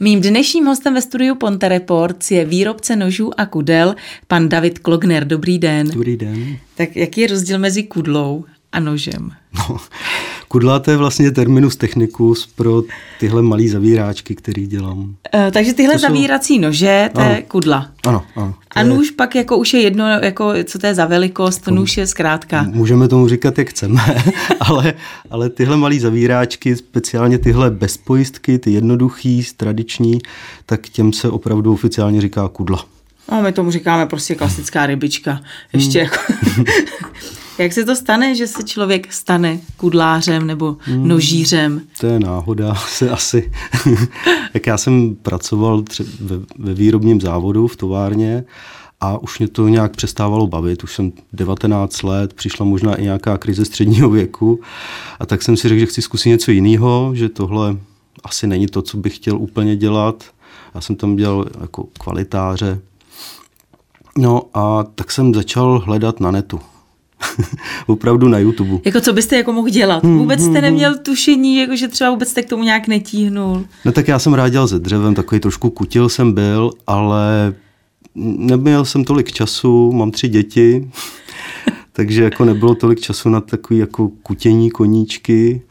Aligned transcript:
Mým 0.00 0.20
dnešním 0.20 0.66
hostem 0.66 0.94
ve 0.94 1.02
studiu 1.02 1.34
Ponte 1.34 1.68
Reports 1.68 2.30
je 2.30 2.44
výrobce 2.44 2.96
nožů 2.96 3.40
a 3.40 3.46
kudel, 3.46 3.96
pan 4.26 4.48
David 4.48 4.78
Klogner. 4.78 5.26
Dobrý 5.26 5.58
den. 5.58 5.90
Dobrý 5.90 6.16
den. 6.16 6.58
Tak 6.74 6.96
jaký 6.96 7.20
je 7.20 7.26
rozdíl 7.26 7.58
mezi 7.58 7.82
kudlou 7.82 8.44
a 8.76 8.80
nožem? 8.80 9.32
No, 9.58 9.76
kudla 10.48 10.78
to 10.78 10.90
je 10.90 10.96
vlastně 10.96 11.30
terminus 11.30 11.76
technicus 11.76 12.46
pro 12.46 12.82
tyhle 13.20 13.42
malé 13.42 13.68
zavíráčky, 13.68 14.34
který 14.34 14.66
dělám. 14.66 15.14
E, 15.34 15.50
takže 15.50 15.74
tyhle 15.74 15.94
to 15.94 16.00
zavírací 16.00 16.54
jsou... 16.54 16.60
nože, 16.60 17.10
to 17.14 17.20
ano. 17.20 17.30
je 17.30 17.42
kudla. 17.42 17.90
Ano, 18.06 18.24
ano. 18.36 18.54
A 18.70 18.82
nůž 18.82 19.06
je... 19.06 19.12
pak 19.16 19.34
jako 19.34 19.56
už 19.56 19.74
je 19.74 19.80
jedno, 19.80 20.08
jako, 20.08 20.52
co 20.64 20.78
to 20.78 20.86
je 20.86 20.94
za 20.94 21.06
velikost, 21.06 21.58
to 21.58 21.70
nůž 21.70 21.96
je 21.96 22.06
zkrátka. 22.06 22.62
Můžeme 22.62 23.08
tomu 23.08 23.28
říkat, 23.28 23.58
jak 23.58 23.70
chceme, 23.70 24.00
ale, 24.60 24.94
ale 25.30 25.50
tyhle 25.50 25.76
malé 25.76 26.00
zavíráčky, 26.00 26.76
speciálně 26.76 27.38
tyhle 27.38 27.70
bez 27.70 27.96
pojistky, 27.96 28.58
ty 28.58 28.70
jednoduchý, 28.70 29.42
tradiční, 29.56 30.18
tak 30.66 30.88
těm 30.88 31.12
se 31.12 31.28
opravdu 31.28 31.72
oficiálně 31.72 32.20
říká 32.20 32.48
kudla. 32.48 32.84
No, 33.32 33.42
my 33.42 33.52
tomu 33.52 33.70
říkáme 33.70 34.06
prostě 34.06 34.34
klasická 34.34 34.86
rybička. 34.86 35.40
Ještě 35.72 36.02
hmm. 36.02 36.10
jako... 36.12 36.32
Jak 37.58 37.72
se 37.72 37.84
to 37.84 37.96
stane, 37.96 38.34
že 38.34 38.46
se 38.46 38.62
člověk 38.62 39.12
stane 39.12 39.60
kudlářem 39.76 40.46
nebo 40.46 40.76
hmm, 40.80 41.08
nožířem? 41.08 41.82
To 42.00 42.06
je 42.06 42.20
náhoda 42.20 42.74
se 42.88 43.10
asi. 43.10 43.52
Jak 44.54 44.66
já 44.66 44.78
jsem 44.78 45.16
pracoval 45.22 45.80
tře- 45.80 46.06
ve, 46.20 46.36
ve 46.58 46.74
výrobním 46.74 47.20
závodu 47.20 47.66
v 47.66 47.76
továrně 47.76 48.44
a 49.00 49.18
už 49.18 49.38
mě 49.38 49.48
to 49.48 49.68
nějak 49.68 49.96
přestávalo 49.96 50.46
bavit. 50.46 50.84
Už 50.84 50.94
jsem 50.94 51.12
19 51.32 52.02
let, 52.02 52.34
přišla 52.34 52.66
možná 52.66 52.94
i 52.94 53.02
nějaká 53.02 53.38
krize 53.38 53.64
středního 53.64 54.10
věku 54.10 54.60
a 55.20 55.26
tak 55.26 55.42
jsem 55.42 55.56
si 55.56 55.68
řekl, 55.68 55.80
že 55.80 55.86
chci 55.86 56.02
zkusit 56.02 56.28
něco 56.28 56.50
jiného, 56.50 57.10
že 57.14 57.28
tohle 57.28 57.76
asi 58.24 58.46
není 58.46 58.66
to, 58.66 58.82
co 58.82 58.96
bych 58.96 59.16
chtěl 59.16 59.38
úplně 59.38 59.76
dělat. 59.76 60.24
Já 60.74 60.80
jsem 60.80 60.96
tam 60.96 61.16
dělal 61.16 61.46
jako 61.60 61.84
kvalitáře. 61.98 62.80
No 64.18 64.42
a 64.54 64.84
tak 64.94 65.10
jsem 65.10 65.34
začal 65.34 65.78
hledat 65.78 66.20
na 66.20 66.30
netu 66.30 66.60
opravdu 67.86 68.28
na 68.28 68.38
YouTube. 68.38 68.78
Jako 68.84 69.00
co 69.00 69.12
byste 69.12 69.36
jako 69.36 69.52
mohl 69.52 69.68
dělat? 69.68 70.04
Hmm, 70.04 70.18
vůbec 70.18 70.40
jste 70.40 70.50
hmm, 70.50 70.62
neměl 70.62 70.90
hmm. 70.92 71.02
tušení, 71.02 71.56
jako 71.56 71.76
že 71.76 71.88
třeba 71.88 72.10
vůbec 72.10 72.28
jste 72.28 72.42
k 72.42 72.48
tomu 72.48 72.62
nějak 72.62 72.88
netíhnul? 72.88 73.64
No 73.84 73.92
tak 73.92 74.08
já 74.08 74.18
jsem 74.18 74.34
rád 74.34 74.48
dělal 74.48 74.68
se 74.68 74.78
dřevem, 74.78 75.14
takový 75.14 75.40
trošku 75.40 75.70
kutil 75.70 76.08
jsem 76.08 76.32
byl, 76.32 76.70
ale 76.86 77.54
neměl 78.14 78.84
jsem 78.84 79.04
tolik 79.04 79.32
času, 79.32 79.92
mám 79.92 80.10
tři 80.10 80.28
děti, 80.28 80.90
takže 81.92 82.22
jako 82.22 82.44
nebylo 82.44 82.74
tolik 82.74 83.00
času 83.00 83.28
na 83.28 83.40
takový 83.40 83.78
jako 83.78 84.08
kutění 84.08 84.70
koníčky. 84.70 85.62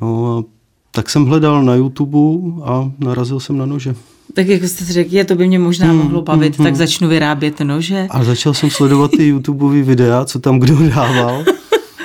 No 0.00 0.38
a 0.38 0.44
tak 0.90 1.10
jsem 1.10 1.26
hledal 1.26 1.64
na 1.64 1.74
YouTube 1.74 2.18
a 2.64 2.92
narazil 2.98 3.40
jsem 3.40 3.58
na 3.58 3.66
nože. 3.66 3.94
Tak 4.38 4.46
jako 4.46 4.68
jste 4.68 4.84
si 4.84 4.92
řekl, 4.92 5.14
je, 5.14 5.24
to 5.24 5.34
by 5.34 5.46
mě 5.46 5.58
možná 5.58 5.86
hmm, 5.86 5.96
mohlo 5.96 6.22
bavit, 6.22 6.56
hmm, 6.56 6.64
tak 6.64 6.72
hmm. 6.72 6.78
začnu 6.78 7.08
vyrábět 7.08 7.60
nože. 7.60 8.06
A 8.10 8.24
začal 8.24 8.54
jsem 8.54 8.70
sledovat 8.70 9.10
ty 9.10 9.26
YouTubeové 9.26 9.82
videa, 9.82 10.24
co 10.24 10.38
tam 10.38 10.58
kdo 10.58 10.88
dával. 10.94 11.44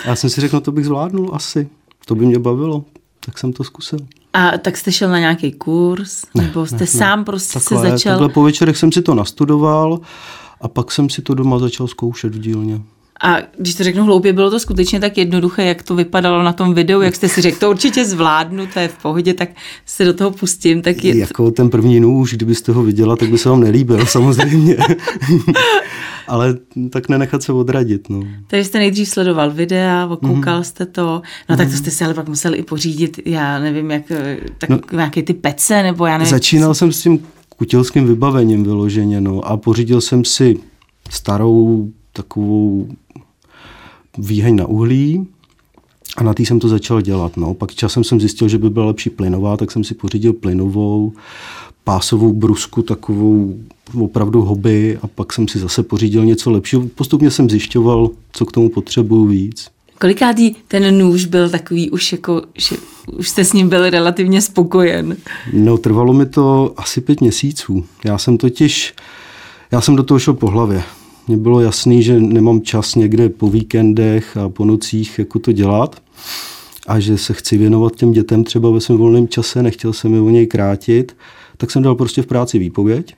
A 0.05 0.07
já 0.07 0.15
jsem 0.15 0.29
si 0.29 0.41
řekl, 0.41 0.55
no 0.55 0.61
to 0.61 0.71
bych 0.71 0.85
zvládnul 0.85 1.29
asi. 1.33 1.67
To 2.05 2.15
by 2.15 2.25
mě 2.25 2.39
bavilo. 2.39 2.85
Tak 3.25 3.37
jsem 3.37 3.53
to 3.53 3.63
zkusil. 3.63 3.99
A 4.33 4.57
tak 4.57 4.77
jste 4.77 4.91
šel 4.91 5.09
na 5.09 5.19
nějaký 5.19 5.51
kurz? 5.51 6.25
Ne, 6.35 6.43
nebo 6.43 6.65
jste 6.65 6.77
ne, 6.79 6.87
sám 6.87 7.19
ne. 7.19 7.25
prostě 7.25 7.59
takhle, 7.59 7.81
se 7.81 7.89
začal? 7.89 8.13
Takhle 8.13 8.29
po 8.29 8.43
večerech 8.43 8.77
jsem 8.77 8.91
si 8.91 9.01
to 9.01 9.15
nastudoval 9.15 9.99
a 10.61 10.67
pak 10.67 10.91
jsem 10.91 11.09
si 11.09 11.21
to 11.21 11.33
doma 11.33 11.59
začal 11.59 11.87
zkoušet 11.87 12.35
v 12.35 12.39
dílně. 12.39 12.81
A 13.21 13.37
když 13.57 13.75
to 13.75 13.83
řeknu 13.83 14.03
hloupě, 14.03 14.33
bylo 14.33 14.51
to 14.51 14.59
skutečně 14.59 14.99
tak 14.99 15.17
jednoduché, 15.17 15.63
jak 15.63 15.83
to 15.83 15.95
vypadalo 15.95 16.43
na 16.43 16.53
tom 16.53 16.73
videu, 16.73 17.01
jak 17.01 17.15
jste 17.15 17.29
si 17.29 17.41
řekl, 17.41 17.59
to 17.59 17.69
určitě 17.69 18.05
zvládnu, 18.05 18.67
to 18.67 18.79
je 18.79 18.87
v 18.87 18.97
pohodě, 18.97 19.33
tak 19.33 19.49
se 19.85 20.05
do 20.05 20.13
toho 20.13 20.31
pustím. 20.31 20.81
Tak 20.81 21.03
je... 21.03 21.17
Jako 21.17 21.51
ten 21.51 21.69
první 21.69 21.99
nůž, 21.99 22.33
kdybyste 22.33 22.71
ho 22.71 22.83
viděla, 22.83 23.15
tak 23.15 23.29
by 23.29 23.37
se 23.37 23.49
vám 23.49 23.59
nelíbil, 23.59 24.05
samozřejmě. 24.05 24.77
Ale 26.27 26.57
tak 26.89 27.09
nenechat 27.09 27.43
se 27.43 27.53
odradit. 27.53 28.09
No. 28.09 28.23
Takže 28.47 28.65
jste 28.65 28.77
nejdřív 28.77 29.09
sledoval 29.09 29.51
videa, 29.51 30.07
okoukal 30.11 30.59
mm-hmm. 30.59 30.63
jste 30.63 30.85
to, 30.85 31.21
no 31.49 31.57
tak 31.57 31.67
to 31.67 31.73
mhm. 31.73 31.77
jste 31.77 31.91
si 31.91 32.05
ale 32.05 32.13
pak 32.13 32.27
museli 32.27 32.57
i 32.57 32.63
pořídit, 32.63 33.19
já 33.25 33.59
nevím, 33.59 33.91
jak, 33.91 34.03
tak 34.57 34.69
no, 34.69 34.79
nějaké 34.91 35.23
ty 35.23 35.33
pece, 35.33 35.83
nebo 35.83 36.05
já 36.05 36.17
nevím. 36.17 36.31
Začínal 36.31 36.73
jsem 36.73 36.91
s 36.91 37.01
tím 37.01 37.25
kutilským 37.57 38.07
vybavením 38.07 38.63
vyloženě, 38.63 39.21
no, 39.21 39.47
a 39.47 39.57
pořídil 39.57 40.01
jsem 40.01 40.25
si 40.25 40.59
starou 41.09 41.89
takovou 42.13 42.87
výheň 44.17 44.55
na 44.55 44.65
uhlí 44.65 45.27
a 46.17 46.23
na 46.23 46.33
té 46.33 46.43
jsem 46.43 46.59
to 46.59 46.67
začal 46.67 47.01
dělat. 47.01 47.37
No. 47.37 47.53
Pak 47.53 47.75
časem 47.75 48.03
jsem 48.03 48.19
zjistil, 48.19 48.47
že 48.47 48.57
by 48.57 48.69
byla 48.69 48.85
lepší 48.85 49.09
plynová, 49.09 49.57
tak 49.57 49.71
jsem 49.71 49.83
si 49.83 49.93
pořídil 49.93 50.33
plynovou, 50.33 51.13
pásovou 51.83 52.33
brusku, 52.33 52.81
takovou 52.81 53.55
opravdu 53.99 54.41
hobby 54.41 54.97
a 55.01 55.07
pak 55.07 55.33
jsem 55.33 55.47
si 55.47 55.59
zase 55.59 55.83
pořídil 55.83 56.25
něco 56.25 56.51
lepšího. 56.51 56.81
Postupně 56.95 57.31
jsem 57.31 57.49
zjišťoval, 57.49 58.09
co 58.31 58.45
k 58.45 58.51
tomu 58.51 58.69
potřebuju 58.69 59.25
víc. 59.25 59.67
Kolikátý 59.99 60.55
ten 60.67 60.97
nůž 60.97 61.25
byl 61.25 61.49
takový 61.49 61.89
už 61.89 62.11
jako, 62.11 62.41
že 62.57 62.75
už 63.17 63.29
jste 63.29 63.45
s 63.45 63.53
ním 63.53 63.69
byl 63.69 63.89
relativně 63.89 64.41
spokojen? 64.41 65.17
No, 65.53 65.77
trvalo 65.77 66.13
mi 66.13 66.25
to 66.25 66.73
asi 66.77 67.01
pět 67.01 67.21
měsíců. 67.21 67.85
Já 68.05 68.17
jsem 68.17 68.37
totiž, 68.37 68.93
já 69.71 69.81
jsem 69.81 69.95
do 69.95 70.03
toho 70.03 70.19
šel 70.19 70.33
po 70.33 70.47
hlavě. 70.47 70.83
Mně 71.27 71.37
bylo 71.37 71.61
jasný, 71.61 72.03
že 72.03 72.19
nemám 72.19 72.61
čas 72.61 72.95
někde 72.95 73.29
po 73.29 73.49
víkendech 73.49 74.37
a 74.37 74.49
po 74.49 74.65
nocích 74.65 75.19
jako 75.19 75.39
to 75.39 75.51
dělat 75.51 76.03
a 76.87 76.99
že 76.99 77.17
se 77.17 77.33
chci 77.33 77.57
věnovat 77.57 77.95
těm 77.95 78.11
dětem 78.11 78.43
třeba 78.43 78.71
ve 78.71 78.81
svém 78.81 78.97
volném 78.97 79.27
čase, 79.27 79.63
nechtěl 79.63 79.93
jsem 79.93 80.13
je 80.13 80.21
o 80.21 80.29
něj 80.29 80.47
krátit, 80.47 81.15
tak 81.57 81.71
jsem 81.71 81.83
dal 81.83 81.95
prostě 81.95 82.21
v 82.21 82.27
práci 82.27 82.59
výpověď 82.59 83.15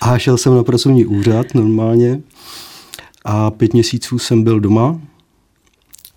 a 0.00 0.18
šel 0.18 0.38
jsem 0.38 0.54
na 0.54 0.64
pracovní 0.64 1.06
úřad 1.06 1.54
normálně 1.54 2.20
a 3.24 3.50
pět 3.50 3.72
měsíců 3.72 4.18
jsem 4.18 4.42
byl 4.42 4.60
doma 4.60 5.00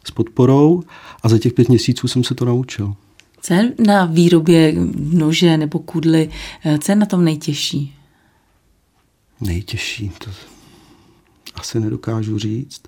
s 0.03 0.11
podporou 0.11 0.83
a 1.23 1.29
za 1.29 1.37
těch 1.37 1.53
pět 1.53 1.69
měsíců 1.69 2.07
jsem 2.07 2.23
se 2.23 2.35
to 2.35 2.45
naučil. 2.45 2.93
Co 3.41 3.53
je 3.53 3.73
na 3.85 4.05
výrobě 4.05 4.73
nože 5.13 5.57
nebo 5.57 5.79
kudly, 5.79 6.29
co 6.79 6.91
je 6.91 6.95
na 6.95 7.05
tom 7.05 7.23
nejtěžší? 7.23 7.93
Nejtěžší, 9.41 10.11
to 10.17 10.31
asi 11.55 11.79
nedokážu 11.79 12.39
říct. 12.39 12.81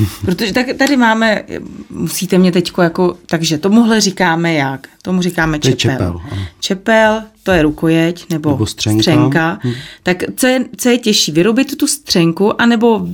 Protože 0.24 0.52
tak 0.52 0.66
tady 0.78 0.96
máme, 0.96 1.44
musíte 1.90 2.38
mě 2.38 2.52
teď 2.52 2.72
jako, 2.82 3.16
takže 3.26 3.58
tomuhle 3.58 4.00
říkáme 4.00 4.54
jak? 4.54 4.88
Tomu 5.02 5.22
říkáme 5.22 5.58
čepel. 5.58 5.76
Čepel, 5.76 6.20
čepel, 6.60 7.22
to 7.42 7.52
je 7.52 7.62
rukojeť 7.62 8.30
nebo, 8.30 8.50
nebo 8.50 8.66
střenka. 8.66 9.02
střenka. 9.02 9.58
Hm. 9.64 9.72
Tak 10.02 10.22
co 10.36 10.46
je, 10.46 10.64
co 10.76 10.88
je 10.88 10.98
těžší, 10.98 11.32
vyrobit 11.32 11.76
tu 11.76 11.86
střenku 11.86 12.60
anebo 12.60 13.06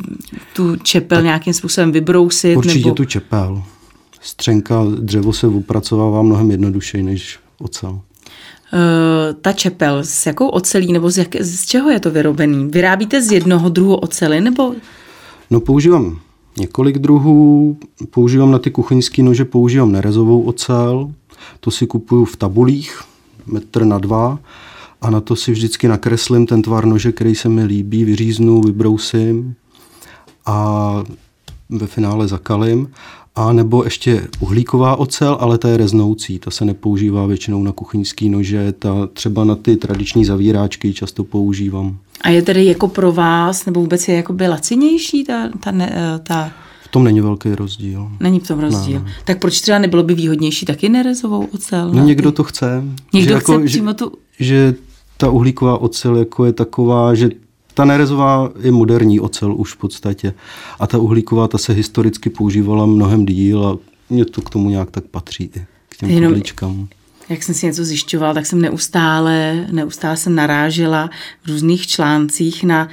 tu 0.52 0.76
čepel 0.76 1.18
tak 1.18 1.24
nějakým 1.24 1.54
způsobem 1.54 1.92
vybrousit? 1.92 2.56
Určitě 2.56 2.78
nebo... 2.78 2.94
tu 2.94 3.04
čepel. 3.04 3.62
Střenka, 4.20 4.84
dřevo 4.98 5.32
se 5.32 5.46
upracovává 5.46 6.22
mnohem 6.22 6.50
jednodušeji 6.50 7.02
než 7.02 7.38
ocel. 7.58 8.00
Uh, 8.72 9.34
ta 9.40 9.52
čepel, 9.52 9.98
s 10.04 10.26
jakou 10.26 10.48
ocelí 10.48 10.92
nebo 10.92 11.10
z, 11.10 11.18
jak, 11.18 11.36
z 11.40 11.66
čeho 11.66 11.90
je 11.90 12.00
to 12.00 12.10
vyrobený? 12.10 12.68
Vyrábíte 12.68 13.22
z 13.22 13.32
jednoho 13.32 13.68
druhu 13.68 13.94
ocely 13.94 14.40
nebo? 14.40 14.74
No 15.50 15.60
používám 15.60 16.20
několik 16.58 16.98
druhů, 16.98 17.76
používám 18.10 18.50
na 18.50 18.58
ty 18.58 18.70
kuchyňské 18.70 19.22
nože, 19.22 19.44
používám 19.44 19.92
nerezovou 19.92 20.42
ocel, 20.42 21.10
to 21.60 21.70
si 21.70 21.86
kupuju 21.86 22.24
v 22.24 22.36
tabulích, 22.36 23.02
metr 23.46 23.84
na 23.84 23.98
dva 23.98 24.38
a 25.00 25.10
na 25.10 25.20
to 25.20 25.36
si 25.36 25.52
vždycky 25.52 25.88
nakreslím 25.88 26.46
ten 26.46 26.62
tvar 26.62 26.84
nože, 26.84 27.12
který 27.12 27.34
se 27.34 27.48
mi 27.48 27.64
líbí, 27.64 28.04
vyříznu, 28.04 28.60
vybrousím 28.60 29.54
a 30.46 31.04
ve 31.68 31.86
finále 31.86 32.28
zakalím 32.28 32.90
a 33.38 33.52
nebo 33.52 33.84
ještě 33.84 34.28
uhlíková 34.40 34.96
ocel, 34.96 35.36
ale 35.40 35.58
ta 35.58 35.68
je 35.68 35.76
reznoucí, 35.76 36.38
ta 36.38 36.50
se 36.50 36.64
nepoužívá 36.64 37.26
většinou 37.26 37.62
na 37.62 37.72
kuchyňský 37.72 38.28
nože, 38.28 38.72
ta 38.72 39.08
třeba 39.12 39.44
na 39.44 39.54
ty 39.54 39.76
tradiční 39.76 40.24
zavíráčky 40.24 40.94
často 40.94 41.24
používám. 41.24 41.98
A 42.20 42.28
je 42.28 42.42
tedy 42.42 42.64
jako 42.64 42.88
pro 42.88 43.12
vás, 43.12 43.66
nebo 43.66 43.80
vůbec 43.80 44.08
je 44.08 44.14
jako 44.14 44.32
by 44.32 44.48
lacinější 44.48 45.24
ta, 45.24 45.48
ta, 45.60 45.70
ne, 45.70 45.92
eh, 45.94 46.18
ta 46.18 46.52
v 46.82 46.90
tom 46.90 47.04
není 47.04 47.20
velký 47.20 47.54
rozdíl. 47.54 48.08
Není 48.20 48.40
v 48.40 48.48
tom 48.48 48.60
rozdíl. 48.60 49.00
Ne. 49.00 49.12
Tak 49.24 49.38
proč 49.38 49.60
třeba 49.60 49.78
nebylo 49.78 50.02
by 50.02 50.14
výhodnější 50.14 50.66
taky 50.66 50.88
nerezovou 50.88 51.48
ocel? 51.54 51.90
No 51.94 52.04
někdo 52.04 52.32
to 52.32 52.44
chce. 52.44 52.84
Někdo 53.12 53.34
že 53.34 53.40
chce 53.40 53.52
jako, 53.52 53.64
přímo 53.64 53.94
tu... 53.94 54.12
Že, 54.38 54.44
že 54.46 54.74
ta 55.16 55.30
uhlíková 55.30 55.78
ocel 55.78 56.16
jako 56.16 56.44
je 56.44 56.52
taková, 56.52 57.14
že 57.14 57.30
ta 57.78 57.84
nerezová 57.84 58.50
je 58.60 58.72
moderní 58.72 59.20
ocel 59.20 59.54
už 59.56 59.72
v 59.72 59.76
podstatě. 59.76 60.34
A 60.78 60.86
ta 60.86 60.98
uhlíková, 60.98 61.48
ta 61.48 61.58
se 61.58 61.72
historicky 61.72 62.30
používala 62.30 62.86
mnohem 62.86 63.26
díl 63.26 63.66
a 63.66 63.78
mě 64.10 64.24
to 64.24 64.42
k 64.42 64.50
tomu 64.50 64.70
nějak 64.70 64.90
tak 64.90 65.04
patří 65.04 65.44
i 65.44 65.66
k 65.88 65.96
těm 65.96 66.10
Jenom, 66.10 66.30
kudličkám. 66.30 66.88
Jak 67.28 67.42
jsem 67.42 67.54
si 67.54 67.66
něco 67.66 67.84
zjišťoval, 67.84 68.34
tak 68.34 68.46
jsem 68.46 68.60
neustále, 68.60 69.66
neustále 69.72 70.16
jsem 70.16 70.34
narážela 70.34 71.10
v 71.44 71.48
různých 71.48 71.86
článcích 71.86 72.64
na 72.64 72.88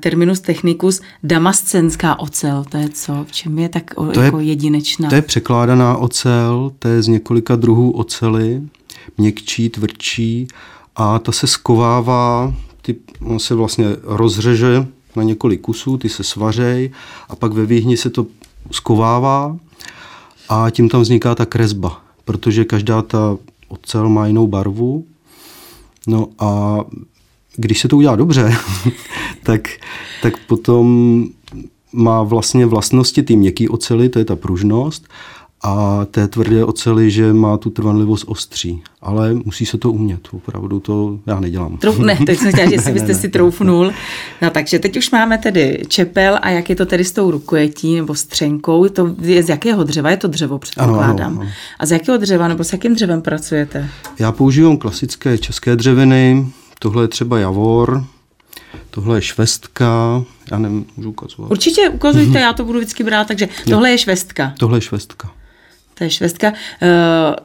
terminus 0.00 0.40
technicus 0.40 1.00
damascenská 1.22 2.18
ocel. 2.18 2.64
To 2.68 2.76
je 2.76 2.88
co? 2.88 3.24
V 3.28 3.32
čem 3.32 3.58
je 3.58 3.68
tak 3.68 3.94
to 4.14 4.20
jako 4.20 4.38
je, 4.38 4.46
jedinečná? 4.46 5.08
To 5.08 5.14
je 5.14 5.22
překládaná 5.22 5.96
ocel, 5.96 6.72
to 6.78 6.88
je 6.88 7.02
z 7.02 7.08
několika 7.08 7.56
druhů 7.56 7.90
ocely, 7.90 8.62
měkčí, 9.18 9.68
tvrdší 9.68 10.48
a 10.96 11.18
ta 11.18 11.32
se 11.32 11.46
skovává, 11.46 12.54
ty, 12.82 12.96
on 13.20 13.38
se 13.38 13.54
vlastně 13.54 13.86
rozřeže 14.02 14.86
na 15.16 15.22
několik 15.22 15.60
kusů, 15.60 15.98
ty 15.98 16.08
se 16.08 16.24
svařej 16.24 16.90
a 17.28 17.36
pak 17.36 17.52
ve 17.52 17.66
výhni 17.66 17.96
se 17.96 18.10
to 18.10 18.26
skovává 18.70 19.56
a 20.48 20.70
tím 20.70 20.88
tam 20.88 21.00
vzniká 21.00 21.34
ta 21.34 21.46
kresba, 21.46 22.02
protože 22.24 22.64
každá 22.64 23.02
ta 23.02 23.36
ocel 23.68 24.08
má 24.08 24.26
jinou 24.26 24.46
barvu. 24.46 25.04
No 26.06 26.28
a 26.38 26.78
když 27.56 27.80
se 27.80 27.88
to 27.88 27.96
udělá 27.96 28.16
dobře, 28.16 28.56
tak, 29.42 29.68
tak 30.22 30.46
potom 30.46 31.24
má 31.92 32.22
vlastně 32.22 32.66
vlastnosti 32.66 33.22
ty 33.22 33.36
měkké 33.36 33.68
ocely, 33.68 34.08
to 34.08 34.18
je 34.18 34.24
ta 34.24 34.36
pružnost, 34.36 35.08
a 35.62 36.06
té 36.10 36.28
tvrdé 36.28 36.64
oceli, 36.64 37.10
že 37.10 37.32
má 37.32 37.56
tu 37.56 37.70
trvanlivost 37.70 38.24
ostří. 38.28 38.82
Ale 39.00 39.34
musí 39.34 39.66
se 39.66 39.78
to 39.78 39.92
umět, 39.92 40.28
opravdu 40.32 40.80
to 40.80 41.18
já 41.26 41.40
nedělám. 41.40 41.76
Trouf, 41.76 41.98
ne, 42.06 42.18
teď 42.26 42.38
jsem 42.38 42.52
chtěla, 42.52 42.70
že 42.70 42.78
si 42.78 42.92
byste 42.92 43.14
si 43.14 43.28
troufnul. 43.28 43.92
No 44.42 44.50
takže 44.50 44.78
teď 44.78 44.96
už 44.96 45.10
máme 45.10 45.38
tedy 45.38 45.82
čepel 45.88 46.38
a 46.42 46.50
jak 46.50 46.70
je 46.70 46.76
to 46.76 46.86
tedy 46.86 47.04
s 47.04 47.12
tou 47.12 47.30
rukojetí 47.30 47.96
nebo 47.96 48.14
střenkou, 48.14 48.88
to 48.88 49.14
je 49.20 49.42
z 49.42 49.48
jakého 49.48 49.84
dřeva? 49.84 50.10
Je 50.10 50.16
to 50.16 50.28
dřevo, 50.28 50.58
předpokládám. 50.58 51.10
Ano, 51.10 51.26
ano, 51.26 51.40
ano. 51.40 51.50
A 51.78 51.86
z 51.86 51.90
jakého 51.90 52.18
dřeva 52.18 52.48
nebo 52.48 52.64
s 52.64 52.72
jakým 52.72 52.94
dřevem 52.94 53.22
pracujete? 53.22 53.88
Já 54.18 54.32
používám 54.32 54.76
klasické 54.76 55.38
české 55.38 55.76
dřeviny, 55.76 56.46
tohle 56.78 57.04
je 57.04 57.08
třeba 57.08 57.38
javor, 57.38 58.04
tohle 58.90 59.16
je 59.16 59.22
švestka, 59.22 60.22
já 60.50 60.58
nemůžu 60.58 61.10
ukazovat. 61.10 61.50
Určitě 61.50 61.88
ukazujte, 61.88 62.40
já 62.40 62.52
to 62.52 62.64
budu 62.64 62.78
vždycky 62.78 63.04
brát, 63.04 63.26
takže 63.26 63.48
tohle 63.68 63.90
je 63.90 63.98
švestka. 63.98 64.52
Tohle 64.58 64.76
je 64.76 64.80
švestka. 64.80 65.30
To 66.00 66.04
je 66.04 66.10
švestka. 66.10 66.52
Eh, 66.82 67.36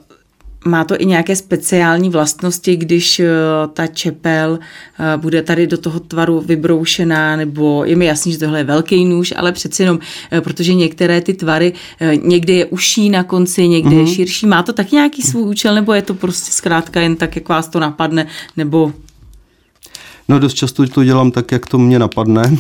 má 0.66 0.84
to 0.84 1.02
i 1.02 1.06
nějaké 1.06 1.36
speciální 1.36 2.10
vlastnosti, 2.10 2.76
když 2.76 3.20
eh, 3.20 3.28
ta 3.74 3.88
čepel 3.88 4.60
eh, 4.60 5.18
bude 5.18 5.42
tady 5.42 5.68
do 5.68 5.78
toho 5.78 6.00
tvaru 6.00 6.42
vybroušená, 6.42 7.36
nebo 7.36 7.84
je 7.86 7.96
mi 7.96 8.06
jasný, 8.06 8.32
že 8.32 8.40
tohle 8.40 8.60
je 8.60 8.64
velký 8.64 9.06
nůž, 9.06 9.34
ale 9.38 9.52
přeci 9.52 9.84
jenom, 9.84 10.00
protože 10.42 10.74
některé 10.74 11.22
ty 11.22 11.34
tvary, 11.34 11.74
někdy 12.24 12.54
je 12.54 12.66
uší 12.66 13.10
na 13.10 13.24
konci, 13.24 13.68
někdy 13.68 13.90
mm-hmm. 13.90 14.00
je 14.00 14.04
mhm. 14.04 14.14
širší. 14.14 14.48
Má 14.48 14.64
to 14.64 14.74
tak 14.74 14.92
nějaký 14.92 15.22
svůj 15.22 15.44
účel, 15.44 15.76
nebo 15.76 15.94
je 15.94 16.02
to 16.02 16.14
prostě 16.14 16.52
zkrátka 16.52 17.02
jen 17.02 17.16
tak, 17.16 17.36
jak 17.36 17.50
vás 17.50 17.68
to 17.68 17.80
napadne, 17.80 18.28
nebo... 18.58 18.94
No 20.28 20.40
dost 20.40 20.54
často 20.54 20.88
to 20.88 21.04
dělám 21.04 21.32
tak, 21.32 21.52
jak 21.52 21.66
to 21.66 21.78
mě 21.78 22.00
napadne 22.00 22.58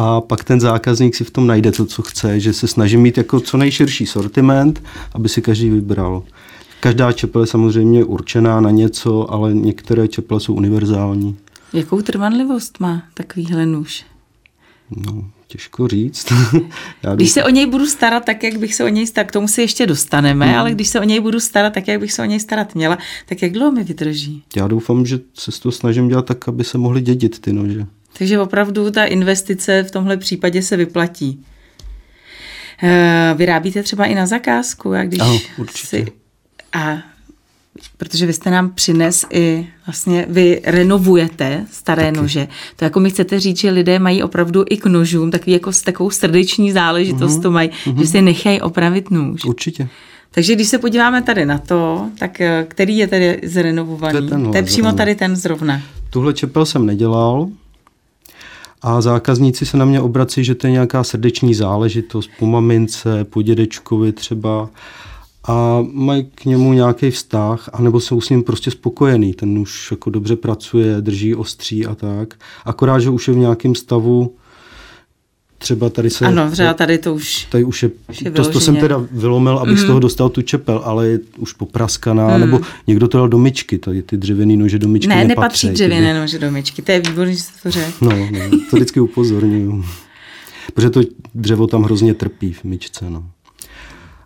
a 0.00 0.20
pak 0.20 0.44
ten 0.44 0.60
zákazník 0.60 1.14
si 1.14 1.24
v 1.24 1.30
tom 1.30 1.46
najde 1.46 1.72
to, 1.72 1.86
co 1.86 2.02
chce, 2.02 2.40
že 2.40 2.52
se 2.52 2.68
snaží 2.68 2.96
mít 2.96 3.18
jako 3.18 3.40
co 3.40 3.56
nejširší 3.56 4.06
sortiment, 4.06 4.82
aby 5.14 5.28
si 5.28 5.42
každý 5.42 5.70
vybral. 5.70 6.22
Každá 6.80 7.12
čepel 7.12 7.40
je 7.40 7.46
samozřejmě 7.46 8.04
určená 8.04 8.60
na 8.60 8.70
něco, 8.70 9.32
ale 9.32 9.54
některé 9.54 10.08
čepele 10.08 10.40
jsou 10.40 10.54
univerzální. 10.54 11.36
Jakou 11.72 12.02
trvanlivost 12.02 12.80
má 12.80 13.02
takovýhle 13.14 13.66
nůž? 13.66 14.04
No, 15.06 15.24
těžko 15.46 15.88
říct. 15.88 16.32
Já 17.02 17.14
když 17.14 17.30
se 17.30 17.44
o 17.44 17.48
něj 17.48 17.66
budu 17.66 17.86
starat 17.86 18.24
tak, 18.24 18.42
jak 18.42 18.56
bych 18.56 18.74
se 18.74 18.84
o 18.84 18.88
něj 18.88 19.06
starat, 19.06 19.28
k 19.28 19.32
tomu 19.32 19.48
se 19.48 19.62
ještě 19.62 19.86
dostaneme, 19.86 20.46
hmm. 20.46 20.54
ale 20.54 20.70
když 20.70 20.88
se 20.88 21.00
o 21.00 21.04
něj 21.04 21.20
budu 21.20 21.40
starat 21.40 21.72
tak, 21.72 21.88
jak 21.88 22.00
bych 22.00 22.12
se 22.12 22.22
o 22.22 22.24
něj 22.24 22.40
starat 22.40 22.74
měla, 22.74 22.98
tak 23.28 23.42
jak 23.42 23.52
dlouho 23.52 23.72
mi 23.72 23.84
vydrží? 23.84 24.42
Já 24.56 24.68
doufám, 24.68 25.06
že 25.06 25.20
se 25.34 25.60
to 25.60 25.72
snažím 25.72 26.08
dělat 26.08 26.26
tak, 26.26 26.48
aby 26.48 26.64
se 26.64 26.78
mohly 26.78 27.00
dědit 27.00 27.38
ty 27.38 27.52
nože. 27.52 27.86
Takže 28.18 28.40
opravdu 28.40 28.90
ta 28.90 29.04
investice 29.04 29.82
v 29.82 29.90
tomhle 29.90 30.16
případě 30.16 30.62
se 30.62 30.76
vyplatí. 30.76 31.44
Eh, 32.82 33.34
vyrábíte 33.36 33.82
třeba 33.82 34.04
i 34.04 34.14
na 34.14 34.26
zakázku, 34.26 34.92
jak 34.92 35.08
když 35.08 35.20
ano, 35.20 35.38
určitě. 35.58 35.86
si... 35.86 36.06
A 36.72 36.98
protože 37.96 38.26
vy 38.26 38.32
jste 38.32 38.50
nám 38.50 38.70
přines 38.70 39.26
i 39.30 39.66
vlastně 39.86 40.26
vy 40.28 40.60
renovujete 40.64 41.66
staré 41.70 42.02
Taky. 42.02 42.16
nože. 42.16 42.48
To 42.76 42.84
jako 42.84 43.00
mi 43.00 43.10
chcete 43.10 43.40
říct, 43.40 43.58
že 43.58 43.70
lidé 43.70 43.98
mají 43.98 44.22
opravdu 44.22 44.64
i 44.70 44.76
k 44.76 44.86
nožům 44.86 45.30
takový 45.30 45.52
jako 45.52 45.72
s 45.72 45.82
takovou 45.82 46.10
srdeční 46.10 46.72
záležitost 46.72 47.38
mm-hmm. 47.38 47.42
to 47.42 47.50
mají, 47.50 47.68
mm-hmm. 47.68 48.00
že 48.00 48.06
si 48.06 48.22
nechají 48.22 48.60
opravit 48.60 49.10
nůž. 49.10 49.44
Určitě. 49.44 49.88
Takže 50.30 50.54
když 50.54 50.68
se 50.68 50.78
podíváme 50.78 51.22
tady 51.22 51.46
na 51.46 51.58
to, 51.58 52.08
tak 52.18 52.40
eh, 52.40 52.66
který 52.68 52.96
je 52.96 53.06
tady 53.06 53.40
zrenovovaný? 53.44 54.18
To 54.18 54.24
je, 54.24 54.30
tenhle, 54.30 54.50
to 54.50 54.56
je 54.56 54.62
přímo 54.62 54.92
tady 54.92 55.14
ten 55.14 55.36
zrovna. 55.36 55.82
Tuhle 56.10 56.34
čepel 56.34 56.66
jsem 56.66 56.86
nedělal, 56.86 57.48
a 58.82 59.00
zákazníci 59.00 59.66
se 59.66 59.76
na 59.76 59.84
mě 59.84 60.00
obrací, 60.00 60.44
že 60.44 60.54
to 60.54 60.66
je 60.66 60.70
nějaká 60.70 61.04
srdeční 61.04 61.54
záležitost 61.54 62.30
po 62.38 62.46
mamince, 62.46 63.24
po 63.24 63.42
dědečkovi 63.42 64.12
třeba 64.12 64.70
a 65.48 65.84
mají 65.92 66.24
k 66.34 66.44
němu 66.44 66.72
nějaký 66.72 67.10
vztah, 67.10 67.70
anebo 67.72 68.00
jsou 68.00 68.20
s 68.20 68.28
ním 68.28 68.42
prostě 68.42 68.70
spokojený. 68.70 69.34
Ten 69.34 69.58
už 69.58 69.90
jako 69.90 70.10
dobře 70.10 70.36
pracuje, 70.36 71.00
drží 71.00 71.34
ostří 71.34 71.86
a 71.86 71.94
tak. 71.94 72.34
Akorát, 72.64 72.98
že 72.98 73.10
už 73.10 73.28
je 73.28 73.34
v 73.34 73.38
nějakém 73.38 73.74
stavu, 73.74 74.34
třeba 75.62 75.90
tady 75.90 76.10
se... 76.10 76.26
Ano, 76.26 76.50
třeba 76.50 76.74
tady 76.74 76.98
to 76.98 77.14
už, 77.14 77.44
tady 77.44 77.64
už 77.64 77.82
je, 77.82 77.90
už 78.10 78.22
je 78.22 78.30
to, 78.30 78.50
to 78.50 78.60
jsem 78.60 78.76
teda 78.76 79.04
vylomil, 79.12 79.58
abych 79.58 79.72
mm. 79.72 79.78
z 79.78 79.80
mhm. 79.80 79.86
toho 79.86 80.00
dostal 80.00 80.28
tu 80.28 80.42
čepel, 80.42 80.82
ale 80.84 81.08
je 81.08 81.18
už 81.38 81.52
popraskaná, 81.52 82.34
mm. 82.34 82.40
nebo 82.40 82.60
někdo 82.86 83.08
to 83.08 83.18
dal 83.18 83.28
do 83.28 83.38
myčky, 83.38 83.78
tady 83.78 84.02
ty 84.02 84.16
dřevěné 84.16 84.56
nože 84.56 84.78
do 84.78 84.88
myčky 84.88 85.08
Ne, 85.08 85.24
nepatří, 85.24 85.36
nepatří 85.36 85.68
dřevěné 85.68 86.20
nože 86.20 86.38
do 86.38 86.50
myčky, 86.50 86.82
to 86.82 86.92
je 86.92 87.00
výborný, 87.00 87.36
že 87.36 87.42
to 87.62 87.70
řekl. 87.70 87.92
No, 88.00 88.10
no, 88.10 88.58
to 88.70 88.76
vždycky 88.76 89.00
upozorňuju. 89.00 89.84
Protože 90.74 90.90
to 90.90 91.00
dřevo 91.34 91.66
tam 91.66 91.82
hrozně 91.82 92.14
trpí 92.14 92.52
v 92.52 92.64
myčce, 92.64 93.10
no. 93.10 93.24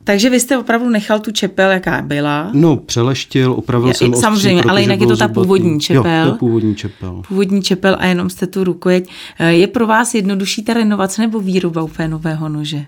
Takže 0.05 0.31
vy 0.31 0.41
jste 0.41 0.59
opravdu 0.59 0.89
nechal 0.89 1.21
tu 1.21 1.31
čepel, 1.31 1.71
jaká 1.71 2.03
byla? 2.03 2.51
No, 2.53 2.77
přeleštil, 2.77 3.53
opravil 3.53 3.89
je, 3.89 3.95
jsem 3.95 4.15
Samozřejmě, 4.15 4.61
ostří, 4.61 4.71
ale 4.71 4.81
jinak 4.81 5.01
je 5.01 5.07
to 5.07 5.17
ta 5.17 5.29
původní 5.29 5.81
čepel. 5.81 6.19
Jo, 6.19 6.25
to 6.25 6.33
je 6.33 6.39
původní 6.39 6.75
čepel. 6.75 7.23
Původní 7.29 7.63
čepel 7.63 7.97
a 7.99 8.07
jenom 8.07 8.31
jste 8.31 8.47
tu 8.47 8.65
rukojeť. 8.65 9.11
Eh, 9.39 9.53
je 9.53 9.67
pro 9.67 9.87
vás 9.87 10.15
jednodušší 10.15 10.63
ta 10.63 10.75
renovace 10.75 11.23
nebo 11.23 11.41
výroba 11.41 11.83
úplně 11.83 12.09
nového 12.09 12.49
nože? 12.49 12.85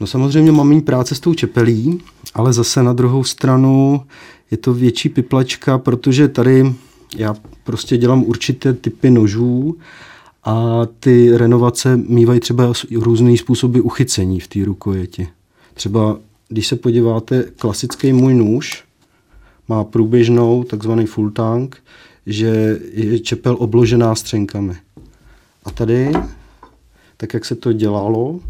No 0.00 0.06
samozřejmě 0.06 0.52
mám 0.52 0.68
méně 0.68 0.80
práce 0.80 1.14
s 1.14 1.20
tou 1.20 1.34
čepelí, 1.34 2.00
ale 2.34 2.52
zase 2.52 2.82
na 2.82 2.92
druhou 2.92 3.24
stranu 3.24 4.02
je 4.50 4.56
to 4.56 4.74
větší 4.74 5.08
piplačka, 5.08 5.78
protože 5.78 6.28
tady 6.28 6.74
já 7.16 7.34
prostě 7.64 7.96
dělám 7.96 8.24
určité 8.24 8.72
typy 8.72 9.10
nožů 9.10 9.76
a 10.44 10.82
ty 11.00 11.36
renovace 11.36 11.96
mývají 11.96 12.40
třeba 12.40 12.72
různé 12.94 13.36
způsoby 13.36 13.78
uchycení 13.80 14.40
v 14.40 14.48
té 14.48 14.64
rukojeti. 14.64 15.28
Třeba 15.76 16.18
když 16.48 16.66
se 16.66 16.76
podíváte, 16.76 17.44
klasický 17.56 18.12
můj 18.12 18.34
nůž 18.34 18.84
má 19.68 19.84
průběžnou 19.84 20.64
takzvaný 20.64 21.06
full 21.06 21.30
tank, 21.30 21.76
že 22.26 22.80
je 22.92 23.18
čepel 23.18 23.56
obložená 23.58 24.14
střenkami. 24.14 24.76
A 25.64 25.70
tady, 25.70 26.12
tak 27.16 27.34
jak 27.34 27.44
se 27.44 27.54
to 27.54 27.72
dělalo, 27.72 28.40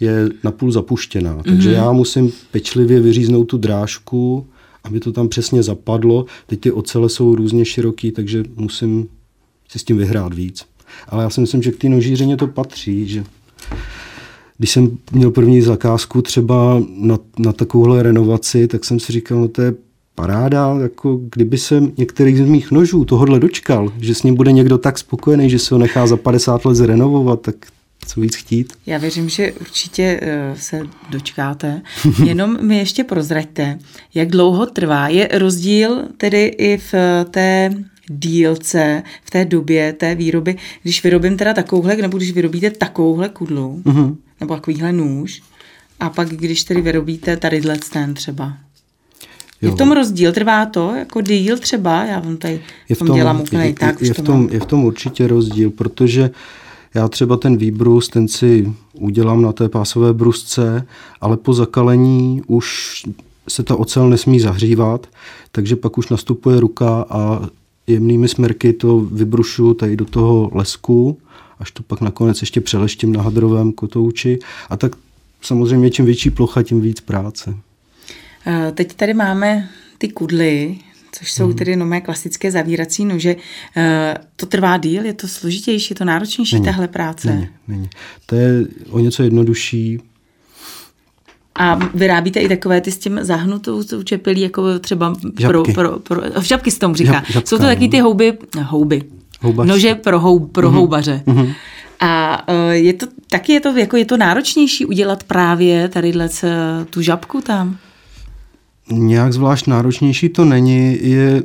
je 0.00 0.28
napůl 0.44 0.72
zapuštěná. 0.72 1.36
Mm-hmm. 1.36 1.42
Takže 1.42 1.72
já 1.72 1.92
musím 1.92 2.32
pečlivě 2.50 3.00
vyříznout 3.00 3.48
tu 3.48 3.58
drážku, 3.58 4.46
aby 4.84 5.00
to 5.00 5.12
tam 5.12 5.28
přesně 5.28 5.62
zapadlo. 5.62 6.26
Teď 6.46 6.60
ty 6.60 6.72
ocele 6.72 7.08
jsou 7.08 7.34
různě 7.34 7.64
široký, 7.64 8.10
takže 8.12 8.44
musím 8.56 9.08
si 9.68 9.78
s 9.78 9.84
tím 9.84 9.96
vyhrát 9.96 10.34
víc. 10.34 10.66
Ale 11.08 11.24
já 11.24 11.30
si 11.30 11.40
myslím, 11.40 11.62
že 11.62 11.72
k 11.72 11.76
té 11.76 11.88
nožířeně 11.88 12.36
to 12.36 12.46
patří, 12.46 13.08
že 13.08 13.24
když 14.58 14.70
jsem 14.70 14.98
měl 15.12 15.30
první 15.30 15.62
zakázku 15.62 16.22
třeba 16.22 16.82
na, 16.96 17.18
na 17.38 17.52
takovouhle 17.52 18.02
renovaci, 18.02 18.68
tak 18.68 18.84
jsem 18.84 19.00
si 19.00 19.12
říkal, 19.12 19.40
no 19.40 19.48
to 19.48 19.62
je 19.62 19.74
paráda, 20.14 20.76
jako 20.82 21.20
kdyby 21.30 21.58
se 21.58 21.82
některý 21.98 22.36
z 22.36 22.40
mých 22.40 22.70
nožů 22.70 23.04
tohohle 23.04 23.40
dočkal, 23.40 23.92
že 24.00 24.14
s 24.14 24.22
ním 24.22 24.34
bude 24.34 24.52
někdo 24.52 24.78
tak 24.78 24.98
spokojený, 24.98 25.50
že 25.50 25.58
se 25.58 25.74
ho 25.74 25.78
nechá 25.78 26.06
za 26.06 26.16
50 26.16 26.64
let 26.64 26.74
zrenovovat, 26.74 27.40
tak 27.40 27.54
co 28.06 28.20
víc 28.20 28.36
chtít. 28.36 28.72
Já 28.86 28.98
věřím, 28.98 29.28
že 29.28 29.52
určitě 29.52 30.20
uh, 30.22 30.58
se 30.58 30.80
dočkáte. 31.10 31.82
Jenom 32.24 32.66
mi 32.66 32.78
ještě 32.78 33.04
prozraďte, 33.04 33.78
jak 34.14 34.28
dlouho 34.28 34.66
trvá. 34.66 35.08
Je 35.08 35.28
rozdíl 35.32 36.02
tedy 36.16 36.44
i 36.44 36.78
v 36.78 36.94
té 37.30 37.74
dílce, 38.08 39.02
v 39.24 39.30
té 39.30 39.44
době 39.44 39.92
té 39.92 40.14
výroby, 40.14 40.56
když 40.82 41.04
vyrobím 41.04 41.36
teda 41.36 41.54
takovouhle, 41.54 41.96
nebo 41.96 42.16
když 42.16 42.32
vyrobíte 42.32 42.70
takovouhle 42.70 43.28
kudlu, 43.28 43.82
uh-huh 43.84 44.16
nebo 44.40 44.54
takovýhle 44.54 44.92
nůž. 44.92 45.42
A 46.00 46.10
pak, 46.10 46.28
když 46.28 46.64
tedy 46.64 46.80
vyrobíte 46.80 47.36
tadyhle 47.36 47.78
ten 47.92 48.14
třeba. 48.14 48.44
Jo. 49.62 49.68
Je 49.68 49.70
v 49.70 49.74
tom 49.74 49.92
rozdíl, 49.92 50.32
trvá 50.32 50.66
to 50.66 50.94
jako 50.94 51.20
díl 51.20 51.58
třeba? 51.58 52.04
Já 52.04 52.20
vám 52.20 52.36
tady 52.36 52.60
je 52.88 52.96
v 52.96 52.98
tom, 52.98 53.16
dělám 53.16 53.40
úplně 53.40 53.64
je, 53.64 53.74
tak. 53.74 54.00
Je, 54.02 54.08
je, 54.08 54.14
v 54.14 54.20
tom, 54.20 54.48
je 54.52 54.60
v 54.60 54.66
tom 54.66 54.84
určitě 54.84 55.26
rozdíl, 55.26 55.70
protože 55.70 56.30
já 56.94 57.08
třeba 57.08 57.36
ten 57.36 57.56
výbrus, 57.56 58.08
ten 58.08 58.28
si 58.28 58.72
udělám 58.92 59.42
na 59.42 59.52
té 59.52 59.68
pásové 59.68 60.12
brusce, 60.12 60.86
ale 61.20 61.36
po 61.36 61.54
zakalení 61.54 62.42
už 62.46 63.02
se 63.48 63.62
ta 63.62 63.76
ocel 63.76 64.10
nesmí 64.10 64.40
zahřívat, 64.40 65.06
takže 65.52 65.76
pak 65.76 65.98
už 65.98 66.08
nastupuje 66.08 66.60
ruka 66.60 67.06
a 67.10 67.48
jemnými 67.86 68.28
smerky 68.28 68.72
to 68.72 69.00
vybrušu 69.00 69.74
tady 69.74 69.96
do 69.96 70.04
toho 70.04 70.50
lesku, 70.54 71.18
až 71.58 71.70
to 71.70 71.82
pak 71.82 72.00
nakonec 72.00 72.40
ještě 72.40 72.60
přeleštím 72.60 73.12
na 73.12 73.22
hadrovém 73.22 73.72
kotouči. 73.72 74.38
A 74.70 74.76
tak 74.76 74.92
samozřejmě 75.42 75.90
čím 75.90 76.04
větší 76.04 76.30
plocha, 76.30 76.62
tím 76.62 76.80
víc 76.80 77.00
práce. 77.00 77.56
Eh, 78.46 78.72
teď 78.72 78.94
tady 78.94 79.14
máme 79.14 79.68
ty 79.98 80.08
kudly, 80.08 80.78
což 81.12 81.32
jsou 81.32 81.46
hmm. 81.46 81.54
tedy 81.54 81.76
nové 81.76 82.00
klasické 82.00 82.50
zavírací 82.50 83.04
nože. 83.04 83.36
Eh, 83.76 84.14
to 84.36 84.46
trvá 84.46 84.76
díl, 84.76 85.04
je 85.04 85.12
to 85.12 85.28
složitější, 85.28 85.92
je 85.92 85.96
to 85.96 86.04
náročnější 86.04 86.54
není, 86.54 86.64
tahle 86.64 86.88
práce? 86.88 87.28
Není, 87.28 87.48
není. 87.68 87.90
To 88.26 88.34
je 88.34 88.66
o 88.90 88.98
něco 88.98 89.22
jednodušší. 89.22 90.00
A 91.58 91.74
vyrábíte 91.94 92.40
i 92.40 92.48
takové 92.48 92.80
ty 92.80 92.92
s 92.92 92.98
tím 92.98 93.18
zahnutou 93.22 93.82
čepelí, 94.04 94.40
jako 94.40 94.78
třeba 94.78 95.14
žabky. 95.38 95.72
pro, 95.72 95.88
pro, 95.88 95.98
pro, 95.98 96.42
žabky 96.42 96.70
se 96.70 96.78
tomu 96.78 96.94
říká. 96.94 97.12
Žab, 97.12 97.26
žabka, 97.26 97.48
jsou 97.48 97.58
to 97.58 97.62
taky 97.62 97.88
ty 97.88 97.98
houby, 97.98 98.38
houby, 98.62 99.02
Houbař. 99.44 99.68
nože 99.68 99.94
pro, 99.94 100.20
hou, 100.20 100.38
pro 100.38 100.68
mm-hmm. 100.68 100.74
houbaře. 100.74 101.22
Mm-hmm. 101.26 101.54
A 102.00 102.44
eh, 102.46 102.74
je 102.76 102.92
to, 102.92 103.06
taky 103.30 103.52
je 103.52 103.60
to, 103.60 103.68
jako 103.78 103.96
je 103.96 104.04
to 104.04 104.16
náročnější 104.16 104.86
udělat 104.86 105.24
právě 105.24 105.88
tadyhle 105.88 106.28
tu 106.90 107.02
žabku 107.02 107.40
tam? 107.40 107.76
Nějak 108.90 109.32
zvlášť 109.32 109.66
náročnější 109.66 110.28
to 110.28 110.44
není. 110.44 110.98
Je 111.00 111.42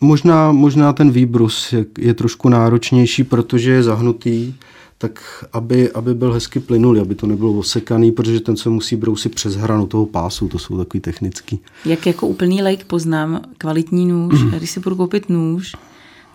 možná, 0.00 0.52
možná 0.52 0.92
ten 0.92 1.10
výbrus 1.10 1.72
je, 1.72 1.84
je 1.98 2.14
trošku 2.14 2.48
náročnější, 2.48 3.24
protože 3.24 3.70
je 3.70 3.82
zahnutý, 3.82 4.54
tak 4.98 5.44
aby, 5.52 5.90
aby 5.92 6.14
byl 6.14 6.32
hezky 6.32 6.60
plynulý, 6.60 7.00
aby 7.00 7.14
to 7.14 7.26
nebylo 7.26 7.52
osekaný, 7.52 8.12
protože 8.12 8.40
ten 8.40 8.56
se 8.56 8.70
musí 8.70 8.96
brousit 8.96 9.34
přes 9.34 9.56
hranu 9.56 9.86
toho 9.86 10.06
pásu, 10.06 10.48
to 10.48 10.58
jsou 10.58 10.78
takový 10.78 11.00
technický. 11.00 11.60
Jak 11.84 12.06
jako 12.06 12.26
úplný 12.26 12.62
lejk 12.62 12.84
poznám 12.84 13.40
kvalitní 13.58 14.06
nůž, 14.06 14.42
mm. 14.42 14.50
když 14.50 14.70
si 14.70 14.80
budu 14.80 14.96
koupit 14.96 15.28
nůž, 15.28 15.72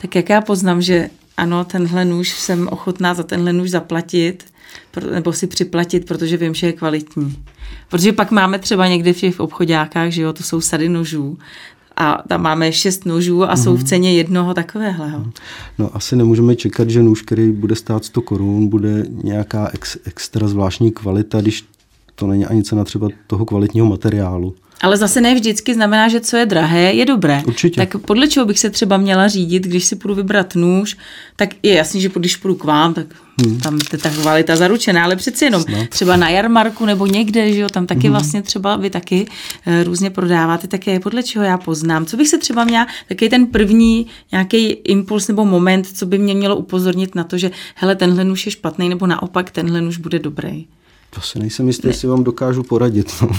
tak 0.02 0.16
jak 0.16 0.30
já 0.30 0.42
poznám, 0.42 0.82
že 0.82 1.10
ano, 1.38 1.66
tenhle 1.66 2.06
nůž 2.06 2.30
jsem 2.30 2.68
ochotná 2.68 3.14
za 3.14 3.24
tenhle 3.24 3.54
nůž 3.54 3.70
zaplatit, 3.70 4.46
nebo 5.14 5.34
si 5.34 5.48
připlatit, 5.48 6.06
protože 6.06 6.38
vím, 6.38 6.54
že 6.54 6.68
je 6.68 6.74
kvalitní. 6.74 7.44
Protože 7.90 8.14
pak 8.14 8.32
máme 8.32 8.60
třeba 8.60 8.88
někdy 8.88 9.14
v 9.14 9.20
těch 9.20 9.40
obchodákách, 9.40 10.12
že 10.12 10.22
jo, 10.22 10.34
to 10.34 10.44
jsou 10.44 10.62
sady 10.62 10.90
nožů, 10.90 11.38
a 12.00 12.24
tam 12.28 12.42
máme 12.42 12.74
šest 12.74 13.06
nožů 13.06 13.44
a 13.44 13.56
jsou 13.56 13.76
v 13.76 13.80
mhm. 13.80 13.86
ceně 13.86 14.14
jednoho 14.14 14.54
takového. 14.54 15.26
No 15.78 15.96
asi 15.96 16.16
nemůžeme 16.16 16.56
čekat, 16.56 16.90
že 16.90 17.04
nůž, 17.04 17.22
který 17.22 17.52
bude 17.52 17.76
stát 17.76 18.06
100 18.06 18.22
korun, 18.22 18.68
bude 18.68 19.06
nějaká 19.24 19.70
ex, 19.74 19.98
extra 20.06 20.48
zvláštní 20.48 20.92
kvalita, 20.92 21.42
když 21.42 21.66
to 22.20 22.28
není 22.28 22.46
ani 22.46 22.64
cena 22.64 22.84
třeba 22.84 23.08
toho 23.28 23.46
kvalitního 23.46 23.86
materiálu. 23.86 24.56
Ale 24.82 24.98
zase 24.98 25.22
ne 25.22 25.36
vždycky 25.36 25.74
znamená, 25.74 26.08
že 26.08 26.20
co 26.20 26.38
je 26.38 26.46
drahé, 26.46 26.94
je 26.94 27.06
dobré. 27.06 27.44
Určitě. 27.48 27.86
Tak 27.86 28.02
podle 28.02 28.28
čeho 28.28 28.46
bych 28.46 28.60
se 28.60 28.70
třeba 28.70 28.98
měla 28.98 29.28
řídit, 29.28 29.64
když 29.64 29.86
si 29.86 29.96
půjdu 29.96 30.16
vybrat 30.16 30.56
nůž, 30.56 30.98
tak 31.36 31.50
je 31.64 31.74
jasný, 31.74 32.02
že 32.02 32.10
když 32.16 32.36
půjdu 32.36 32.56
k 32.56 32.64
vám, 32.64 32.94
tak 32.94 33.06
hmm. 33.46 33.60
tam 33.60 33.80
je 33.94 33.98
ta 33.98 34.10
kvalita 34.10 34.56
zaručená, 34.56 35.04
ale 35.04 35.16
přeci 35.16 35.46
jenom 35.46 35.62
Snad. 35.62 35.90
třeba 35.90 36.16
na 36.16 36.30
jarmarku 36.30 36.86
nebo 36.86 37.06
někde, 37.06 37.54
že 37.54 37.60
jo, 37.60 37.70
tam 37.70 37.86
taky 37.86 38.02
hmm. 38.02 38.12
vlastně 38.12 38.42
třeba 38.42 38.76
vy 38.76 38.90
taky 38.90 39.26
uh, 39.68 39.84
různě 39.84 40.10
prodáváte, 40.10 40.68
tak 40.68 40.88
je 40.88 41.00
podle 41.00 41.24
čeho 41.24 41.46
já 41.46 41.58
poznám. 41.58 42.06
Co 42.06 42.18
bych 42.18 42.28
se 42.28 42.38
třeba 42.38 42.64
měla, 42.64 42.88
taky 43.10 43.30
ten 43.30 43.46
první 43.46 44.08
nějaký 44.32 44.68
impuls 44.70 45.28
nebo 45.28 45.46
moment, 45.46 45.88
co 45.88 46.06
by 46.06 46.18
mě 46.18 46.36
mělo 46.36 46.56
upozornit 46.56 47.16
na 47.16 47.24
to, 47.24 47.38
že 47.38 47.52
hele, 47.76 47.96
tenhle 47.96 48.24
nůž 48.24 48.46
je 48.46 48.52
špatný, 48.52 48.90
nebo 48.90 49.08
naopak 49.08 49.52
tenhle 49.52 49.82
nůž 49.82 49.98
bude 49.98 50.20
dobrý. 50.20 50.66
To 51.10 51.22
si 51.22 51.40
nejsem 51.40 51.68
jistý, 51.68 51.88
ne. 51.88 51.90
jestli 51.90 52.08
vám 52.08 52.24
dokážu 52.24 52.64
poradit. 52.64 53.14
No. 53.22 53.30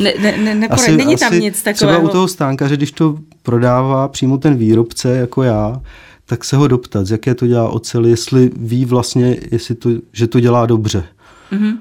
Ne, 0.00 0.14
ne, 0.20 0.36
ne, 0.36 0.54
neporad, 0.54 0.80
asi, 0.80 0.96
není 0.96 1.16
tam 1.16 1.32
asi 1.32 1.40
nic 1.40 1.62
takového. 1.62 1.98
Třeba 1.98 2.10
u 2.10 2.12
toho 2.12 2.28
stánkaře, 2.28 2.76
když 2.76 2.92
to 2.92 3.18
prodává 3.42 4.08
přímo 4.08 4.38
ten 4.38 4.56
výrobce, 4.56 5.16
jako 5.16 5.42
já, 5.42 5.82
tak 6.26 6.44
se 6.44 6.56
ho 6.56 6.68
doptat, 6.68 7.06
z 7.06 7.10
jaké 7.10 7.34
to 7.34 7.46
dělá 7.46 7.68
ocel, 7.68 8.06
jestli 8.06 8.50
ví 8.56 8.84
vlastně, 8.84 9.36
jestli 9.50 9.74
to, 9.74 9.90
že 10.12 10.26
to 10.26 10.40
dělá 10.40 10.66
dobře. 10.66 11.04
Mm-hmm. 11.52 11.78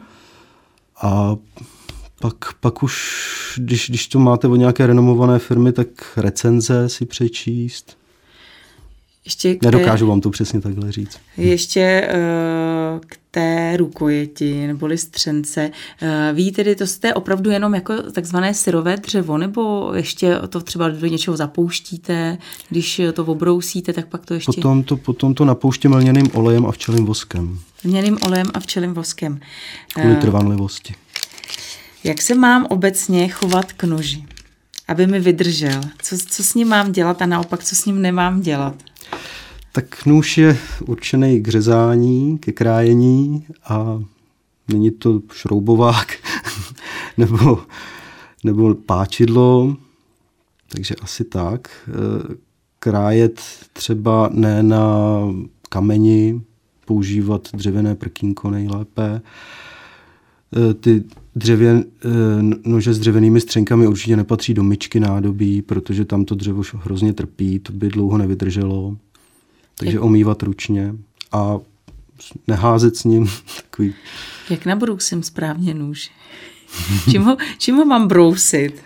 A 1.02 1.36
pak, 2.20 2.36
pak 2.60 2.84
už, 2.84 3.24
když, 3.58 3.90
když 3.90 4.08
to 4.08 4.20
máte 4.20 4.48
od 4.48 4.56
nějaké 4.56 4.88
renomované 4.88 5.40
firmy, 5.40 5.72
tak 5.72 5.88
recenze 6.18 6.90
si 6.90 7.06
přečíst. 7.06 7.99
Ještě 9.30 9.56
k 9.56 9.64
Nedokážu 9.64 10.08
vám 10.08 10.22
to 10.22 10.30
přesně 10.30 10.62
takhle 10.62 10.92
říct. 10.92 11.20
Ještě 11.38 12.10
uh, 12.12 13.00
k 13.08 13.18
té 13.32 13.78
rukojeti 13.78 14.68
neboli 14.68 14.98
střence. 14.98 15.72
Uh, 16.02 16.08
ví 16.36 16.52
tedy, 16.52 16.76
to 16.76 16.88
jste 16.88 17.14
opravdu 17.14 17.50
jenom 17.50 17.76
jako 17.76 17.94
takzvané 18.12 18.54
syrové 18.54 18.98
dřevo, 18.98 19.38
nebo 19.38 19.92
ještě 19.96 20.36
to 20.50 20.62
třeba 20.62 20.90
do 20.90 21.08
něčeho 21.08 21.38
zapouštíte, 21.38 22.38
když 22.70 23.02
to 23.14 23.26
obrousíte, 23.26 23.94
tak 23.94 24.08
pak 24.08 24.26
to 24.26 24.34
ještě... 24.34 24.52
Potom 24.56 24.84
to, 24.84 24.98
potom 24.98 25.34
to 25.34 25.46
napouštím 25.46 25.94
lněným 25.94 26.30
olejem 26.34 26.66
a 26.66 26.72
včelým 26.72 27.06
voskem. 27.06 27.60
Lněným 27.86 28.18
olejem 28.26 28.48
a 28.54 28.60
včelým 28.60 28.94
voskem. 28.94 29.40
Kvůli 29.94 30.14
uh, 30.14 30.20
trvanlivosti. 30.20 30.96
Jak 32.04 32.22
se 32.22 32.36
mám 32.36 32.66
obecně 32.70 33.28
chovat 33.28 33.74
k 33.74 33.84
noži? 33.84 34.26
aby 34.90 35.08
mi 35.08 35.20
vydržel. 35.20 35.82
Co, 36.02 36.18
co 36.28 36.44
s 36.44 36.54
ním 36.54 36.68
mám 36.68 36.92
dělat 36.92 37.22
a 37.22 37.26
naopak, 37.26 37.64
co 37.64 37.76
s 37.76 37.86
ním 37.86 38.02
nemám 38.02 38.42
dělat? 38.42 38.76
Tak 39.72 40.06
nůž 40.06 40.38
je 40.38 40.58
určený 40.86 41.42
k 41.42 41.48
řezání, 41.48 42.38
ke 42.38 42.52
krájení 42.52 43.46
a 43.64 44.04
není 44.68 44.92
to 44.92 45.22
šroubovák 45.34 46.08
nebo, 47.18 47.64
nebo 48.44 48.76
páčidlo, 48.76 49.76
takže 50.70 50.96
asi 51.02 51.24
tak. 51.24 51.70
E, 51.88 51.92
krájet 52.80 53.42
třeba 53.74 54.30
ne 54.34 54.64
na 54.64 54.86
kameni, 55.70 56.42
používat 56.86 57.48
dřevěné 57.54 57.96
prkínko 57.96 58.50
nejlépe. 58.50 59.22
E, 60.70 60.74
ty 60.74 61.04
dřevě, 61.40 61.72
e, 61.72 61.84
nože 62.64 62.94
s 62.94 63.00
dřevěnými 63.00 63.42
střenkami 63.42 63.88
určitě 63.88 64.18
nepatří 64.18 64.54
do 64.54 64.64
myčky 64.64 65.00
nádobí, 65.00 65.62
protože 65.62 66.06
tam 66.06 66.26
to 66.26 66.36
dřevo 66.36 66.62
hrozně 66.74 67.14
trpí, 67.14 67.60
to 67.60 67.74
by 67.74 67.90
dlouho 67.90 68.18
nevydrželo. 68.18 68.98
Takže 69.78 69.96
Jak... 69.96 70.04
omývat 70.04 70.44
ručně 70.44 70.96
a 71.32 71.58
neházet 72.48 72.98
s 72.98 73.04
ním 73.04 73.30
takový... 73.62 73.94
Jak 74.50 74.66
nabrousím 74.66 75.24
správně 75.24 75.74
nůž? 75.74 76.12
čím, 77.12 77.22
ho, 77.22 77.38
čím 77.58 77.76
ho 77.76 77.86
mám 77.86 78.08
brousit? 78.08 78.82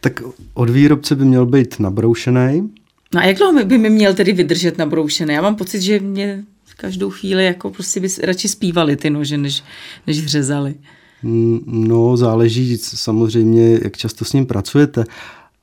Tak 0.00 0.22
od 0.54 0.70
výrobce 0.70 1.16
by 1.16 1.24
měl 1.24 1.46
být 1.46 1.80
nabroušený. 1.80 2.70
No 3.14 3.20
a 3.20 3.24
jak 3.24 3.36
dlouho 3.36 3.64
by 3.64 3.78
mi 3.78 3.90
měl 3.90 4.14
tedy 4.14 4.32
vydržet 4.32 4.78
nabroušený? 4.78 5.34
Já 5.34 5.42
mám 5.42 5.56
pocit, 5.56 5.80
že 5.80 6.00
mě 6.00 6.44
každou 6.76 7.10
chvíli 7.10 7.44
jako 7.44 7.70
prostě 7.70 8.00
by 8.00 8.08
radši 8.22 8.48
zpívali 8.48 8.96
ty 8.96 9.10
nože, 9.10 9.38
než, 9.38 9.64
než 10.06 10.26
řezali. 10.26 10.74
Mm, 11.26 11.60
no, 11.66 12.16
záleží 12.16 12.78
samozřejmě, 12.78 13.78
jak 13.82 13.96
často 13.96 14.24
s 14.24 14.32
ním 14.32 14.46
pracujete, 14.46 15.04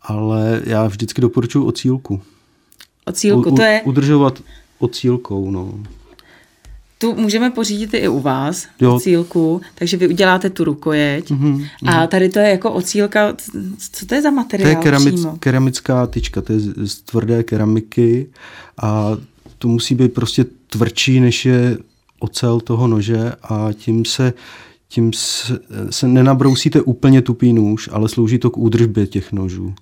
ale 0.01 0.61
já 0.65 0.87
vždycky 0.87 1.21
doporučuji 1.21 1.65
ocílku. 1.65 2.21
Ocílku, 3.05 3.49
u, 3.49 3.55
to 3.55 3.61
je... 3.61 3.81
Udržovat 3.85 4.43
ocílkou, 4.79 5.51
no. 5.51 5.73
Tu 6.97 7.15
můžeme 7.15 7.51
pořídit 7.51 7.93
i 7.93 8.07
u 8.07 8.19
vás, 8.19 8.67
jo. 8.81 8.95
ocílku, 8.95 9.61
takže 9.75 9.97
vy 9.97 10.07
uděláte 10.07 10.49
tu 10.49 10.63
rukojeť 10.63 11.31
mm-hmm, 11.31 11.67
a 11.87 12.07
tady 12.07 12.29
to 12.29 12.39
je 12.39 12.49
jako 12.49 12.71
ocílka, 12.71 13.35
co 13.91 14.05
to 14.05 14.15
je 14.15 14.21
za 14.21 14.31
materiál 14.31 14.71
To 14.71 14.77
je 14.77 14.83
keramic, 14.83 15.25
keramická 15.39 16.07
tyčka, 16.07 16.41
to 16.41 16.53
je 16.53 16.59
z 16.59 16.95
tvrdé 16.95 17.43
keramiky 17.43 18.29
a 18.77 19.17
to 19.57 19.67
musí 19.67 19.95
být 19.95 20.13
prostě 20.13 20.45
tvrdší, 20.69 21.19
než 21.19 21.45
je 21.45 21.77
ocel 22.19 22.59
toho 22.59 22.87
nože 22.87 23.31
a 23.43 23.69
tím 23.73 24.05
se 24.05 24.33
tím 24.93 25.13
se, 25.13 25.59
se 25.89 26.07
nenabrousíte 26.07 26.81
úplně 26.81 27.21
tupý 27.21 27.53
nůž, 27.53 27.89
ale 27.91 28.09
slouží 28.09 28.37
to 28.37 28.49
k 28.49 28.57
údržbě 28.57 29.07
těch 29.07 29.31
nožů. 29.31 29.73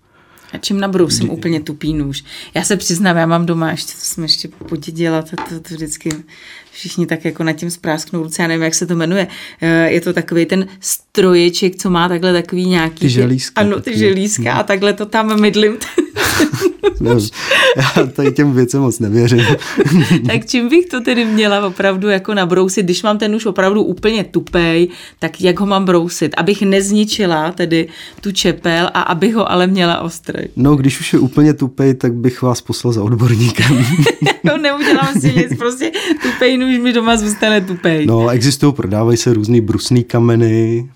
A 0.53 0.57
čím 0.57 0.79
nabrousím 0.79 1.27
Kdy... 1.27 1.37
úplně 1.37 1.61
tupý 1.61 1.93
nůž. 1.93 2.23
Já 2.53 2.63
se 2.63 2.77
přiznám, 2.77 3.17
já 3.17 3.25
mám 3.25 3.45
doma 3.45 3.71
ještě, 3.71 3.93
to 3.93 3.99
jsme 3.99 4.23
ještě 4.23 4.47
podědila, 4.47 5.21
to, 5.21 5.35
to, 5.49 5.59
to 5.59 5.73
vždycky 5.75 6.09
všichni 6.71 7.05
tak 7.05 7.25
jako 7.25 7.43
nad 7.43 7.53
tím 7.53 7.71
sprásknou 7.71 8.23
ruce, 8.23 8.41
já 8.41 8.47
nevím, 8.47 8.63
jak 8.63 8.75
se 8.75 8.85
to 8.85 8.95
jmenuje. 8.95 9.27
Eh, 9.61 9.91
je 9.91 10.01
to 10.01 10.13
takový 10.13 10.45
ten 10.45 10.67
stroječek, 10.79 11.75
co 11.75 11.89
má 11.89 12.09
takhle 12.09 12.33
takový 12.33 12.65
nějaký... 12.65 12.99
Ty 12.99 13.09
želízka. 13.09 13.61
Ano, 13.61 13.81
ty 13.81 13.97
želízka 13.97 14.53
a 14.53 14.63
takhle 14.63 14.93
to 14.93 15.05
tam 15.05 15.41
mydlím. 15.41 15.77
No, 17.01 17.17
já 17.77 18.05
tady 18.05 18.31
těm 18.31 18.53
věcem 18.53 18.81
moc 18.81 18.99
nevěřím. 18.99 19.45
tak 20.27 20.45
čím 20.45 20.69
bych 20.69 20.85
to 20.85 21.01
tedy 21.01 21.25
měla 21.25 21.67
opravdu 21.67 22.09
jako 22.09 22.33
nabrousit, 22.33 22.85
když 22.85 23.03
mám 23.03 23.17
ten 23.17 23.35
už 23.35 23.45
opravdu 23.45 23.83
úplně 23.83 24.23
tupej, 24.23 24.87
tak 25.19 25.41
jak 25.41 25.59
ho 25.59 25.65
mám 25.65 25.85
brousit, 25.85 26.33
abych 26.37 26.61
nezničila 26.61 27.51
tedy 27.51 27.87
tu 28.21 28.31
čepel 28.31 28.89
a 28.93 29.01
abych 29.01 29.35
ho 29.35 29.51
ale 29.51 29.67
měla 29.67 29.99
ostrý. 29.99 30.43
No, 30.55 30.75
když 30.75 30.99
už 30.99 31.13
je 31.13 31.19
úplně 31.19 31.53
tupej, 31.53 31.93
tak 31.93 32.13
bych 32.13 32.41
vás 32.41 32.61
poslal 32.61 32.93
za 32.93 33.03
odborníkem. 33.03 33.85
no, 34.43 34.57
neudělám 34.57 35.13
si 35.21 35.33
nic, 35.33 35.57
prostě 35.57 35.91
tupej 36.23 36.57
nůž 36.61 36.79
mi 36.79 36.93
doma 36.93 37.17
zůstane 37.17 37.61
tupej. 37.61 38.05
No, 38.05 38.29
existují, 38.29 38.73
prodávají 38.73 39.17
se 39.17 39.33
různý 39.33 39.61
brusný 39.61 40.03
kameny, 40.03 40.89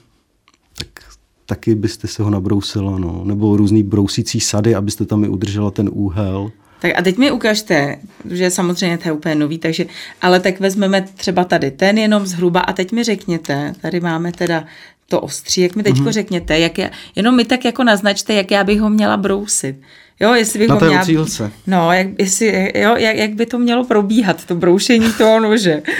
taky 1.46 1.76
byste 1.76 2.08
se 2.08 2.24
ho 2.24 2.30
nabrousila, 2.30 3.00
no. 3.00 3.22
nebo 3.24 3.58
různý 3.58 3.84
brousící 3.84 4.40
sady, 4.40 4.76
abyste 4.76 5.06
tam 5.06 5.24
i 5.24 5.30
udržela 5.30 5.72
ten 5.72 5.90
úhel. 5.94 6.52
Tak 6.80 6.92
a 7.00 7.02
teď 7.02 7.18
mi 7.18 7.32
ukažte, 7.32 7.98
že 8.30 8.52
samozřejmě 8.52 8.98
to 8.98 9.08
je 9.08 9.12
úplně 9.12 9.36
nový, 9.36 9.58
takže, 9.58 9.86
ale 10.22 10.40
tak 10.40 10.60
vezmeme 10.60 11.02
třeba 11.02 11.44
tady 11.44 11.72
ten 11.72 11.98
jenom 11.98 12.26
zhruba 12.26 12.60
a 12.60 12.74
teď 12.74 12.92
mi 12.92 13.04
řekněte, 13.04 13.74
tady 13.82 14.00
máme 14.00 14.32
teda 14.32 14.66
to 15.10 15.22
ostří, 15.22 15.62
jak 15.62 15.76
mi 15.76 15.84
teď 15.84 15.96
mm-hmm. 15.96 16.12
řekněte, 16.12 16.60
jak 16.60 16.78
já, 16.78 16.90
jenom 17.16 17.36
mi 17.36 17.46
tak 17.46 17.66
jako 17.66 17.84
naznačte, 17.84 18.34
jak 18.34 18.52
já 18.52 18.64
bych 18.64 18.80
ho 18.82 18.90
měla 18.90 19.18
brousit. 19.18 19.76
Jo, 20.20 20.34
jestli 20.34 20.60
bych 20.60 20.68
Na 20.68 20.76
té 20.76 20.88
měla... 20.88 21.02
ocílce. 21.02 21.52
No, 21.68 21.92
jak, 21.92 22.08
jestli, 22.20 22.72
jo, 22.80 22.96
jak, 22.96 23.16
jak 23.16 23.34
by 23.34 23.46
to 23.46 23.60
mělo 23.60 23.84
probíhat, 23.86 24.46
to 24.46 24.56
broušení 24.56 25.14
toho 25.14 25.40
nože. 25.40 25.82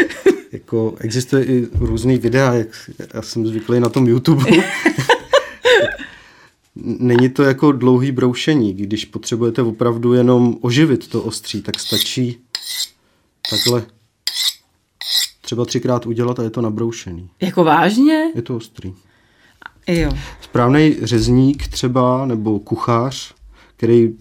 Jako 0.52 0.96
existuje 1.00 1.46
i 1.46 1.68
různý 1.74 2.18
videa, 2.18 2.54
jak 2.54 2.68
já 3.14 3.22
jsem 3.22 3.48
zvyklý 3.48 3.80
na 3.80 3.90
tom 3.90 4.08
YouTube. 4.08 4.46
Není 6.76 7.30
to 7.30 7.44
jako 7.44 7.72
dlouhý 7.72 8.12
broušení. 8.12 8.74
Když 8.74 9.06
potřebujete 9.06 9.62
opravdu 9.62 10.14
jenom 10.14 10.58
oživit 10.62 11.08
to 11.08 11.22
ostří, 11.24 11.62
tak 11.62 11.80
stačí 11.80 12.38
takhle 13.50 13.86
třeba 15.42 15.66
třikrát 15.66 16.06
udělat 16.06 16.40
a 16.40 16.44
je 16.44 16.50
to 16.50 16.62
nabroušený. 16.62 17.30
jako 17.42 17.64
vážně? 17.64 18.24
Je 18.36 18.42
to 18.42 18.56
ostrý. 18.56 18.94
Jo. 19.88 20.12
Správný 20.42 20.96
řezník 21.02 21.68
třeba, 21.68 22.26
nebo 22.26 22.60
kuchař, 22.60 23.34
který 23.78 24.14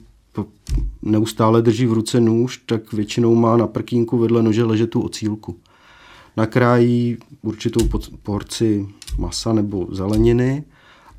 neustále 1.03 1.63
drží 1.63 1.87
v 1.87 1.93
ruce 1.93 2.21
nůž, 2.21 2.63
tak 2.67 2.93
většinou 2.93 3.35
má 3.35 3.57
na 3.57 3.67
prkínku 3.67 4.19
vedle 4.19 4.43
nože 4.43 4.65
ležet 4.65 4.91
tu 4.91 5.01
ocílku. 5.01 5.57
Nakrájí 6.37 7.17
určitou 7.43 7.81
porci 8.23 8.89
masa 9.19 9.53
nebo 9.53 9.87
zeleniny 9.91 10.65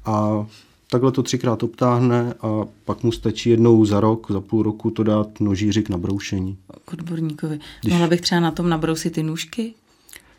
a 0.05 0.47
takhle 0.89 1.11
to 1.11 1.23
třikrát 1.23 1.63
obtáhne 1.63 2.33
a 2.41 2.65
pak 2.85 3.03
mu 3.03 3.11
stačí 3.11 3.49
jednou 3.49 3.85
za 3.85 3.99
rok, 3.99 4.31
za 4.31 4.41
půl 4.41 4.63
roku 4.63 4.91
to 4.91 5.03
dát 5.03 5.39
nožíři 5.39 5.83
k 5.83 5.89
nabroušení. 5.89 6.57
K 6.85 6.93
odborníkovi. 6.93 7.59
Mohla 7.89 8.07
bych 8.07 8.21
třeba 8.21 8.41
na 8.41 8.51
tom 8.51 8.69
nabrousit 8.69 9.13
ty 9.13 9.23
nůžky? 9.23 9.73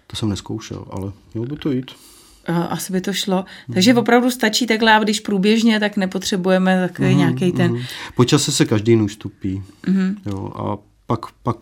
To 0.06 0.16
jsem 0.16 0.28
neskoušel, 0.28 0.84
ale 0.90 1.12
mělo 1.34 1.46
by 1.46 1.56
to 1.56 1.70
jít. 1.70 1.90
Uh, 2.48 2.72
asi 2.72 2.92
by 2.92 3.00
to 3.00 3.12
šlo. 3.12 3.44
Takže 3.74 3.94
opravdu 3.94 4.30
stačí 4.30 4.66
takhle, 4.66 4.92
a 4.92 4.98
když 4.98 5.20
průběžně, 5.20 5.80
tak 5.80 5.96
nepotřebujeme 5.96 6.88
takový 6.88 7.12
mm, 7.12 7.18
nějaký 7.18 7.52
ten... 7.52 7.72
Mhm. 7.72 7.82
Po 8.14 8.24
čase 8.24 8.52
se 8.52 8.64
každý 8.64 8.96
nůž 8.96 9.16
tupí. 9.16 9.62
Mm-hmm. 9.86 10.14
Jo, 10.26 10.52
a 10.54 10.78
pak, 11.06 11.20
pak 11.42 11.56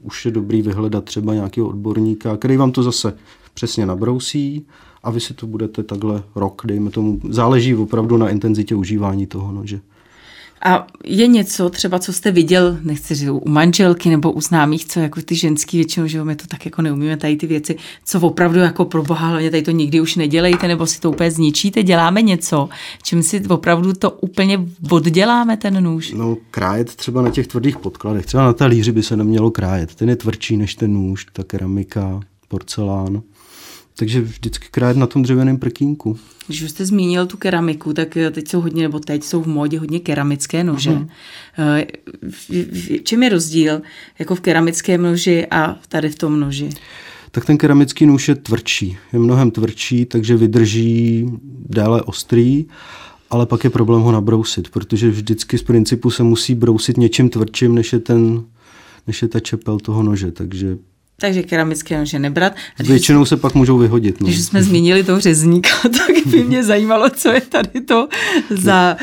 už 0.00 0.24
je 0.24 0.30
dobrý 0.30 0.62
vyhledat 0.62 1.04
třeba 1.04 1.34
nějakého 1.34 1.68
odborníka, 1.68 2.36
který 2.36 2.56
vám 2.56 2.72
to 2.72 2.82
zase 2.82 3.14
přesně 3.54 3.86
nabrousí 3.86 4.66
a 5.02 5.10
vy 5.10 5.20
si 5.20 5.34
to 5.34 5.46
budete 5.46 5.82
takhle 5.82 6.22
rok, 6.34 6.62
dejme 6.64 6.90
tomu. 6.90 7.20
Záleží 7.28 7.74
opravdu 7.74 8.16
na 8.16 8.28
intenzitě 8.28 8.74
užívání 8.74 9.26
toho 9.26 9.52
nože. 9.52 9.80
A 10.62 10.86
je 11.04 11.26
něco 11.26 11.70
třeba, 11.70 11.98
co 11.98 12.12
jste 12.12 12.30
viděl, 12.30 12.78
nechci 12.82 13.14
říct 13.14 13.28
u 13.28 13.48
manželky 13.48 14.08
nebo 14.08 14.32
u 14.32 14.40
známých, 14.40 14.84
co 14.86 15.00
jako 15.00 15.22
ty 15.22 15.34
ženský 15.34 15.76
většinou, 15.76 16.06
že 16.06 16.24
my 16.24 16.36
to 16.36 16.46
tak 16.46 16.64
jako 16.64 16.82
neumíme 16.82 17.16
tady 17.16 17.36
ty 17.36 17.46
věci, 17.46 17.76
co 18.04 18.20
opravdu 18.20 18.58
jako 18.58 18.84
pro 18.84 19.02
boha, 19.02 19.28
hlavně 19.28 19.50
tady 19.50 19.62
to 19.62 19.70
nikdy 19.70 20.00
už 20.00 20.16
nedělejte, 20.16 20.68
nebo 20.68 20.86
si 20.86 21.00
to 21.00 21.10
úplně 21.10 21.30
zničíte, 21.30 21.82
děláme 21.82 22.22
něco, 22.22 22.68
čím 23.02 23.22
si 23.22 23.42
opravdu 23.48 23.92
to 23.92 24.10
úplně 24.10 24.66
odděláme 24.90 25.56
ten 25.56 25.84
nůž. 25.84 26.12
No, 26.12 26.36
krájet 26.50 26.96
třeba 26.96 27.22
na 27.22 27.30
těch 27.30 27.46
tvrdých 27.46 27.78
podkladech, 27.78 28.26
třeba 28.26 28.44
na 28.44 28.52
talíři 28.52 28.92
by 28.92 29.02
se 29.02 29.16
nemělo 29.16 29.50
krájet. 29.50 29.94
Ten 29.94 30.08
je 30.08 30.16
tvrdší 30.16 30.56
než 30.56 30.74
ten 30.74 30.92
nůž, 30.92 31.26
ta 31.32 31.44
keramika, 31.44 32.20
porcelán. 32.48 33.22
Takže 33.98 34.20
vždycky 34.20 34.66
krájet 34.70 34.96
na 34.96 35.06
tom 35.06 35.22
dřevěném 35.22 35.58
prkínku. 35.58 36.18
Když 36.46 36.62
už 36.62 36.70
jste 36.70 36.86
zmínil 36.86 37.26
tu 37.26 37.36
keramiku, 37.36 37.92
tak 37.92 38.16
eh, 38.16 38.30
teď 38.30 38.48
jsou 38.48 38.60
hodně, 38.60 38.82
nebo 38.82 38.98
teď 38.98 39.24
jsou 39.24 39.42
v 39.42 39.46
módě 39.46 39.78
hodně 39.78 40.00
keramické 40.00 40.64
nože. 40.64 40.90
Uh-huh. 40.90 41.86
V, 42.30 42.50
v, 42.50 43.02
čem 43.02 43.22
je 43.22 43.28
rozdíl 43.28 43.82
jako 44.18 44.34
v 44.34 44.40
keramickém 44.40 45.02
noži 45.02 45.46
a 45.50 45.76
tady 45.88 46.08
v 46.08 46.14
tom 46.14 46.40
noži? 46.40 46.70
tak 47.36 47.44
ten 47.44 47.58
keramický 47.58 48.06
nůž 48.06 48.28
je 48.28 48.34
tvrdší. 48.34 48.98
Je 49.12 49.18
mnohem 49.18 49.50
tvrdší, 49.50 50.04
takže 50.04 50.36
vydrží 50.36 51.26
déle 51.68 52.02
ostrý, 52.02 52.66
ale 53.30 53.46
pak 53.46 53.64
je 53.64 53.70
problém 53.70 54.02
ho 54.02 54.12
nabrousit, 54.12 54.68
protože 54.68 55.10
vždycky 55.10 55.58
z 55.58 55.62
principu 55.62 56.10
se 56.10 56.22
musí 56.22 56.54
brousit 56.54 56.96
něčím 56.96 57.28
tvrdším, 57.28 57.74
než 57.74 57.92
je, 57.92 57.98
ten, 57.98 58.44
než 59.06 59.22
je 59.22 59.28
ta 59.28 59.40
čepel 59.40 59.78
toho 59.78 60.02
nože, 60.02 60.32
takže 60.32 60.78
Takže 61.20 61.42
keramické 61.42 61.98
nože 61.98 62.18
nebrat. 62.18 62.52
A 62.52 62.56
když, 62.76 62.88
většinou 62.88 63.24
se 63.24 63.36
pak 63.36 63.54
můžou 63.54 63.78
vyhodit. 63.78 64.20
No. 64.20 64.26
když 64.26 64.44
jsme 64.44 64.62
zmínili 64.62 65.04
toho 65.04 65.20
řezníka, 65.20 65.68
tak 65.82 66.26
by 66.26 66.44
mě 66.44 66.64
zajímalo, 66.64 67.10
co 67.10 67.28
je 67.28 67.40
tady 67.40 67.80
to 67.80 68.08
za 68.50 68.96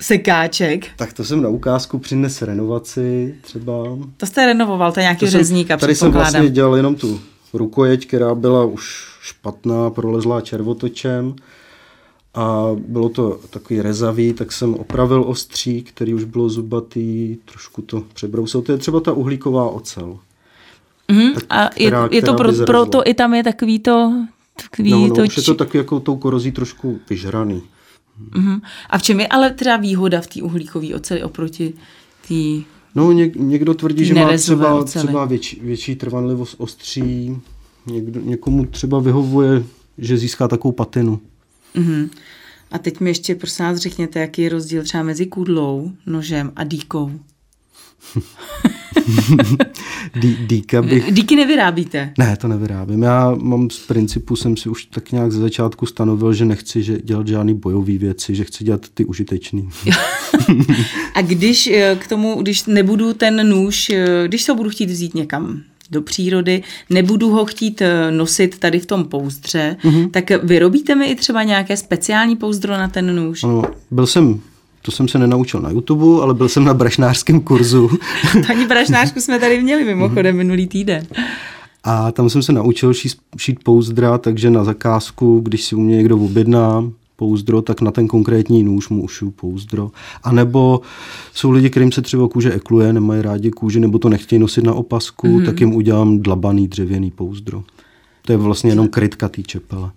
sekáček. 0.00 0.86
Tak 0.96 1.12
to 1.12 1.24
jsem 1.24 1.42
na 1.42 1.48
ukázku 1.48 1.98
přines 1.98 2.42
renovaci 2.42 3.34
třeba. 3.40 3.72
To 4.16 4.26
jste 4.26 4.46
renovoval, 4.46 4.92
to 4.92 5.00
je 5.00 5.04
nějaký 5.04 5.20
To 5.20 5.30
jsem- 5.30 5.40
řezníka, 5.40 5.76
Tady 5.76 5.94
jsem 5.94 6.12
vlastně 6.12 6.50
dělal 6.50 6.76
jenom 6.76 6.94
tu 6.94 7.20
rukojeť, 7.54 8.06
která 8.06 8.34
byla 8.34 8.64
už 8.64 9.04
špatná, 9.22 9.90
prolezlá 9.90 10.40
červotočem 10.40 11.34
a 12.34 12.66
bylo 12.88 13.08
to 13.08 13.40
takový 13.50 13.82
rezavý, 13.82 14.32
tak 14.32 14.52
jsem 14.52 14.74
opravil 14.74 15.24
ostří, 15.26 15.82
který 15.82 16.14
už 16.14 16.24
bylo 16.24 16.48
zubatý, 16.48 17.36
trošku 17.44 17.82
to 17.82 18.02
přebrousil. 18.14 18.62
To 18.62 18.72
je 18.72 18.78
třeba 18.78 19.00
ta 19.00 19.12
uhlíková 19.12 19.70
ocel. 19.70 20.18
Mhm, 21.10 21.32
a 21.50 21.62
je, 21.76 21.86
která- 21.86 22.08
je 22.12 22.22
to 22.22 22.34
pro, 22.34 22.52
proto 22.66 23.02
i 23.06 23.14
tam 23.14 23.34
je 23.34 23.42
takový 23.44 23.78
to... 23.78 24.12
Takový 24.62 24.90
No, 24.90 24.98
no, 25.08 25.14
to 25.14 25.22
už 25.22 25.36
je 25.36 25.42
či- 25.42 25.46
to 25.46 25.54
taky 25.54 25.78
jako 25.78 26.00
tou 26.00 26.16
korozí 26.16 26.52
trošku 26.52 27.00
vyžraný. 27.10 27.62
Mhm. 28.34 28.60
A 28.90 28.98
v 28.98 29.02
čem 29.02 29.20
je 29.20 29.26
ale 29.28 29.50
teda 29.50 29.76
výhoda 29.76 30.20
v 30.20 30.26
té 30.26 30.42
uhlíkové 30.42 30.94
oceli 30.94 31.22
oproti 31.22 31.74
té... 32.28 32.64
No, 32.94 33.12
něk, 33.12 33.36
někdo 33.36 33.74
tvrdí, 33.74 34.04
že 34.04 34.14
má 34.14 34.36
třeba, 34.36 34.74
oceli. 34.74 35.06
třeba 35.06 35.24
větší, 35.24 35.60
větší 35.62 35.94
trvanlivost 35.96 36.54
ostří, 36.58 37.36
někdo, 37.86 38.20
někomu 38.20 38.64
třeba 38.66 39.00
vyhovuje, 39.00 39.64
že 39.98 40.16
získá 40.16 40.48
takovou 40.48 40.72
patinu. 40.72 41.20
Mhm. 41.74 42.10
A 42.72 42.78
teď 42.78 43.00
mi 43.00 43.10
ještě 43.10 43.34
prosím 43.34 43.64
vás 43.64 43.78
řekněte, 43.78 44.20
jaký 44.20 44.42
je 44.42 44.48
rozdíl 44.48 44.82
třeba 44.82 45.02
mezi 45.02 45.26
kudlou, 45.26 45.92
nožem 46.06 46.52
a 46.56 46.64
dýkou. 46.64 47.10
Dý, 50.14 50.36
dýka 50.46 50.82
bych... 50.82 51.12
Díky 51.12 51.36
nevyrábíte. 51.36 52.12
Ne, 52.18 52.36
to 52.36 52.48
nevyrábím. 52.48 53.02
Já 53.02 53.34
mám 53.34 53.70
z 53.70 53.78
principu, 53.78 54.36
jsem 54.36 54.56
si 54.56 54.68
už 54.68 54.84
tak 54.84 55.12
nějak 55.12 55.32
ze 55.32 55.40
začátku 55.40 55.86
stanovil, 55.86 56.32
že 56.32 56.44
nechci 56.44 56.82
že 56.82 56.98
dělat 57.04 57.28
žádný 57.28 57.54
bojové 57.54 57.98
věci, 57.98 58.34
že 58.34 58.44
chci 58.44 58.64
dělat 58.64 58.86
ty 58.94 59.04
užitečný. 59.04 59.68
A 61.14 61.22
když 61.22 61.66
eh, 61.66 61.96
k 62.00 62.06
tomu, 62.06 62.42
když 62.42 62.64
nebudu 62.64 63.12
ten 63.12 63.48
nůž, 63.48 63.90
eh, 63.90 64.24
když 64.26 64.42
se 64.42 64.52
ho 64.52 64.56
budu 64.56 64.70
chtít 64.70 64.90
vzít 64.90 65.14
někam 65.14 65.62
do 65.90 66.02
přírody, 66.02 66.62
nebudu 66.90 67.30
ho 67.30 67.44
chtít 67.44 67.82
eh, 67.82 68.10
nosit 68.10 68.58
tady 68.58 68.78
v 68.78 68.86
tom 68.86 69.04
pouzdře, 69.04 69.76
mm-hmm. 69.82 70.10
tak 70.10 70.30
vyrobíte 70.44 70.94
mi 70.94 71.06
i 71.06 71.14
třeba 71.14 71.42
nějaké 71.42 71.76
speciální 71.76 72.36
pouzdro 72.36 72.72
na 72.72 72.88
ten 72.88 73.16
nůž? 73.16 73.44
Ano, 73.44 73.62
byl 73.90 74.06
jsem, 74.06 74.40
to 74.82 74.90
jsem 74.90 75.08
se 75.08 75.18
nenaučil 75.18 75.60
na 75.60 75.70
YouTube, 75.70 76.22
ale 76.22 76.34
byl 76.34 76.48
jsem 76.48 76.64
na 76.64 76.74
brašnářském 76.74 77.40
kurzu 77.40 77.90
Paní 78.46 78.66
brašnářku 78.66 79.20
jsme 79.20 79.38
tady 79.38 79.62
měli 79.62 79.84
mimochodem 79.84 80.36
minulý 80.36 80.66
týden. 80.66 81.06
a 81.84 82.12
tam 82.12 82.30
jsem 82.30 82.42
se 82.42 82.52
naučil 82.52 82.94
šít, 82.94 83.12
šít 83.38 83.64
pouzdra, 83.64 84.18
takže 84.18 84.50
na 84.50 84.64
zakázku, 84.64 85.40
když 85.40 85.64
si 85.64 85.74
u 85.74 85.80
mě 85.80 85.96
někdo 85.96 86.18
objedná 86.18 86.84
pouzdro, 87.16 87.62
tak 87.62 87.80
na 87.80 87.90
ten 87.90 88.08
konkrétní 88.08 88.62
nůž 88.62 88.88
mu 88.88 89.02
ušiju 89.02 89.30
pouzdro. 89.30 89.90
A 90.22 90.32
nebo 90.32 90.80
jsou 91.34 91.50
lidi, 91.50 91.70
kterým 91.70 91.92
se 91.92 92.02
třeba 92.02 92.28
kůže 92.28 92.52
ekluje, 92.52 92.92
nemají 92.92 93.22
rádi 93.22 93.50
kůži, 93.50 93.80
nebo 93.80 93.98
to 93.98 94.08
nechtějí 94.08 94.40
nosit 94.40 94.64
na 94.64 94.74
opasku, 94.74 95.26
mm-hmm. 95.26 95.46
tak 95.46 95.60
jim 95.60 95.74
udělám 95.74 96.18
dlabaný 96.18 96.68
dřevěný 96.68 97.10
pouzdro. 97.10 97.64
To 98.22 98.32
je 98.32 98.36
vlastně 98.36 98.70
jenom 98.70 98.88
krytka 98.88 99.28
té 99.28 99.42
čepele. 99.42 99.90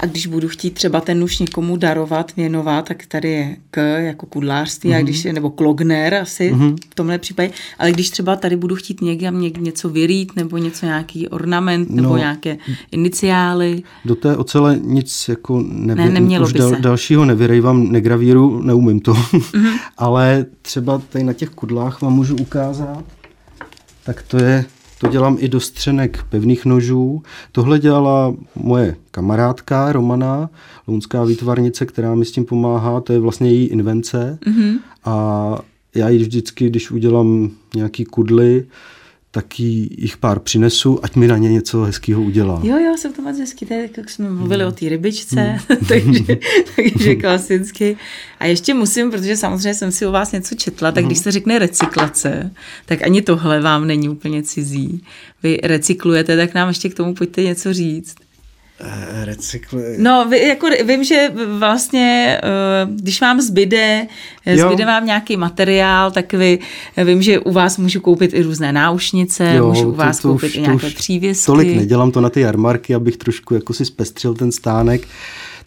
A 0.00 0.06
když 0.06 0.26
budu 0.26 0.48
chtít 0.48 0.70
třeba 0.74 1.00
ten 1.00 1.20
nůž 1.20 1.38
někomu 1.38 1.76
darovat, 1.76 2.36
věnovat, 2.36 2.88
tak 2.88 3.06
tady 3.06 3.30
je 3.30 3.56
k 3.70 3.98
jako 3.98 4.26
kudlářství, 4.26 4.90
mm-hmm. 4.90 4.98
a 4.98 5.02
když 5.02 5.24
je, 5.24 5.32
nebo 5.32 5.50
klogner 5.50 6.14
asi 6.14 6.52
mm-hmm. 6.52 6.76
v 6.90 6.94
tomhle 6.94 7.18
případě, 7.18 7.50
ale 7.78 7.92
když 7.92 8.10
třeba 8.10 8.36
tady 8.36 8.56
budu 8.56 8.76
chtít 8.76 9.00
někam 9.00 9.40
něk, 9.40 9.58
něco 9.58 9.88
vyrít, 9.88 10.36
nebo 10.36 10.56
něco, 10.56 10.86
nějaký 10.86 11.28
ornament, 11.28 11.90
nebo 11.90 12.08
No. 12.08 12.16
nějaké 12.16 12.56
iniciály, 12.90 13.82
Do 14.04 14.14
té 14.14 14.36
ocele 14.36 14.78
nic 14.82 15.28
jako 15.28 15.62
nevy, 15.68 16.00
Ne, 16.04 16.10
nemělo 16.10 16.46
už 16.46 16.52
by 16.52 16.58
se. 16.58 16.76
dalšího 16.80 17.24
nevyrejvám, 17.24 17.92
negravíru, 17.92 18.62
neumím 18.62 19.00
to. 19.00 19.12
Mm-hmm. 19.12 19.78
Ale 19.98 20.46
třeba 20.62 20.98
tady 21.08 21.24
na 21.24 21.32
těch 21.32 21.48
kudlách 21.50 22.02
vám 22.02 22.12
můžu 22.14 22.36
ukázat, 22.36 23.04
tak 24.04 24.22
to 24.22 24.38
je, 24.38 24.64
to 25.00 25.08
dělám 25.08 25.36
i 25.40 25.48
do 25.48 25.60
střenek 25.60 26.24
pevných 26.30 26.64
nožů. 26.64 27.22
Tohle 27.52 27.78
dělala 27.78 28.34
moje 28.54 28.96
kamarádka 29.10 29.92
Romana, 29.92 30.50
lounská 30.86 31.24
výtvarnice, 31.24 31.86
která 31.86 32.14
mi 32.14 32.24
s 32.24 32.32
tím 32.32 32.44
pomáhá, 32.44 33.00
to 33.00 33.12
je 33.12 33.18
vlastně 33.18 33.50
její 33.50 33.66
invence. 33.66 34.38
Mm-hmm. 34.46 34.78
A 35.04 35.58
já 35.94 36.08
ji 36.08 36.18
vždycky, 36.18 36.66
když 36.70 36.90
udělám 36.90 37.50
nějaký 37.74 38.04
kudly, 38.04 38.66
tak 39.38 39.60
jich 39.60 40.16
pár 40.16 40.38
přinesu, 40.38 41.04
ať 41.04 41.16
mi 41.16 41.26
na 41.26 41.36
ně 41.36 41.52
něco 41.52 41.82
hezkého 41.82 42.22
udělá. 42.22 42.60
Jo, 42.62 42.78
jo, 42.78 42.96
jsem 42.98 43.12
to 43.12 43.22
moc 43.22 43.38
hezky, 43.38 43.66
to 43.66 43.74
je, 43.74 43.90
jak 43.96 44.10
jsme 44.10 44.30
mluvili 44.30 44.64
mm. 44.64 44.68
o 44.68 44.72
té 44.72 44.88
rybičce, 44.88 45.58
mm. 45.70 45.76
takže, 45.88 46.38
takže 46.76 47.14
klasicky. 47.14 47.96
A 48.40 48.46
ještě 48.46 48.74
musím, 48.74 49.10
protože 49.10 49.36
samozřejmě 49.36 49.74
jsem 49.74 49.92
si 49.92 50.06
o 50.06 50.12
vás 50.12 50.32
něco 50.32 50.54
četla, 50.54 50.92
tak 50.92 51.04
mm. 51.04 51.08
když 51.08 51.18
se 51.18 51.30
řekne 51.30 51.58
recyklace, 51.58 52.50
tak 52.86 53.02
ani 53.02 53.22
tohle 53.22 53.60
vám 53.60 53.86
není 53.86 54.08
úplně 54.08 54.42
cizí. 54.42 55.04
Vy 55.42 55.58
recyklujete, 55.62 56.36
tak 56.36 56.54
nám 56.54 56.68
ještě 56.68 56.88
k 56.88 56.94
tomu 56.94 57.14
pojďte 57.14 57.42
něco 57.42 57.72
říct. 57.72 58.14
Eh, 58.80 59.24
recykluje. 59.24 59.94
No, 59.98 60.26
vy, 60.30 60.48
jako, 60.48 60.66
vím, 60.84 61.04
že 61.04 61.32
vlastně, 61.58 62.40
eh, 62.42 62.86
když 62.90 63.20
vám 63.20 63.40
zbyde, 63.40 64.06
eh, 64.46 64.56
jo. 64.56 64.66
zbyde 64.66 64.86
vám 64.86 65.06
nějaký 65.06 65.36
materiál, 65.36 66.10
tak 66.10 66.32
vy, 66.32 66.58
vím, 67.04 67.22
že 67.22 67.38
u 67.38 67.52
vás 67.52 67.78
můžu 67.78 68.00
koupit 68.00 68.34
i 68.34 68.42
různé 68.42 68.72
náušnice, 68.72 69.54
jo, 69.54 69.68
můžu 69.68 69.88
u 69.88 69.94
vás 69.94 70.16
to, 70.16 70.22
to 70.22 70.32
koupit 70.32 70.50
už, 70.50 70.56
i 70.56 70.60
nějaké 70.60 70.90
přívěsky. 70.90 71.46
Tolik 71.46 71.76
nedělám 71.76 72.10
to 72.10 72.20
na 72.20 72.30
ty 72.30 72.40
jarmarky, 72.40 72.94
abych 72.94 73.16
trošku 73.16 73.54
jako 73.54 73.72
si 73.72 73.84
zpestřil 73.84 74.34
ten 74.34 74.52
stánek 74.52 75.08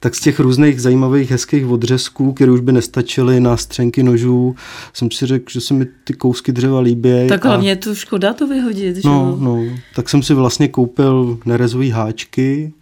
tak 0.03 0.15
z 0.15 0.19
těch 0.19 0.39
různých 0.39 0.81
zajímavých, 0.81 1.31
hezkých 1.31 1.67
odřezků, 1.67 2.33
které 2.33 2.51
už 2.51 2.59
by 2.59 2.71
nestačily 2.71 3.39
na 3.39 3.57
střenky 3.57 4.03
nožů, 4.03 4.55
jsem 4.93 5.11
si 5.11 5.25
řekl, 5.25 5.45
že 5.51 5.61
se 5.61 5.73
mi 5.73 5.85
ty 6.03 6.13
kousky 6.13 6.51
dřeva 6.51 6.79
líbí. 6.79 7.27
Tak 7.29 7.45
hlavně 7.45 7.69
je 7.69 7.75
to 7.75 7.95
škoda 7.95 8.33
to 8.33 8.47
vyhodit, 8.47 8.95
no, 9.05 9.35
že? 9.39 9.43
No, 9.43 9.63
tak 9.95 10.09
jsem 10.09 10.23
si 10.23 10.33
vlastně 10.33 10.67
koupil 10.67 11.39
nerezový 11.45 11.89
háčky, 11.89 12.73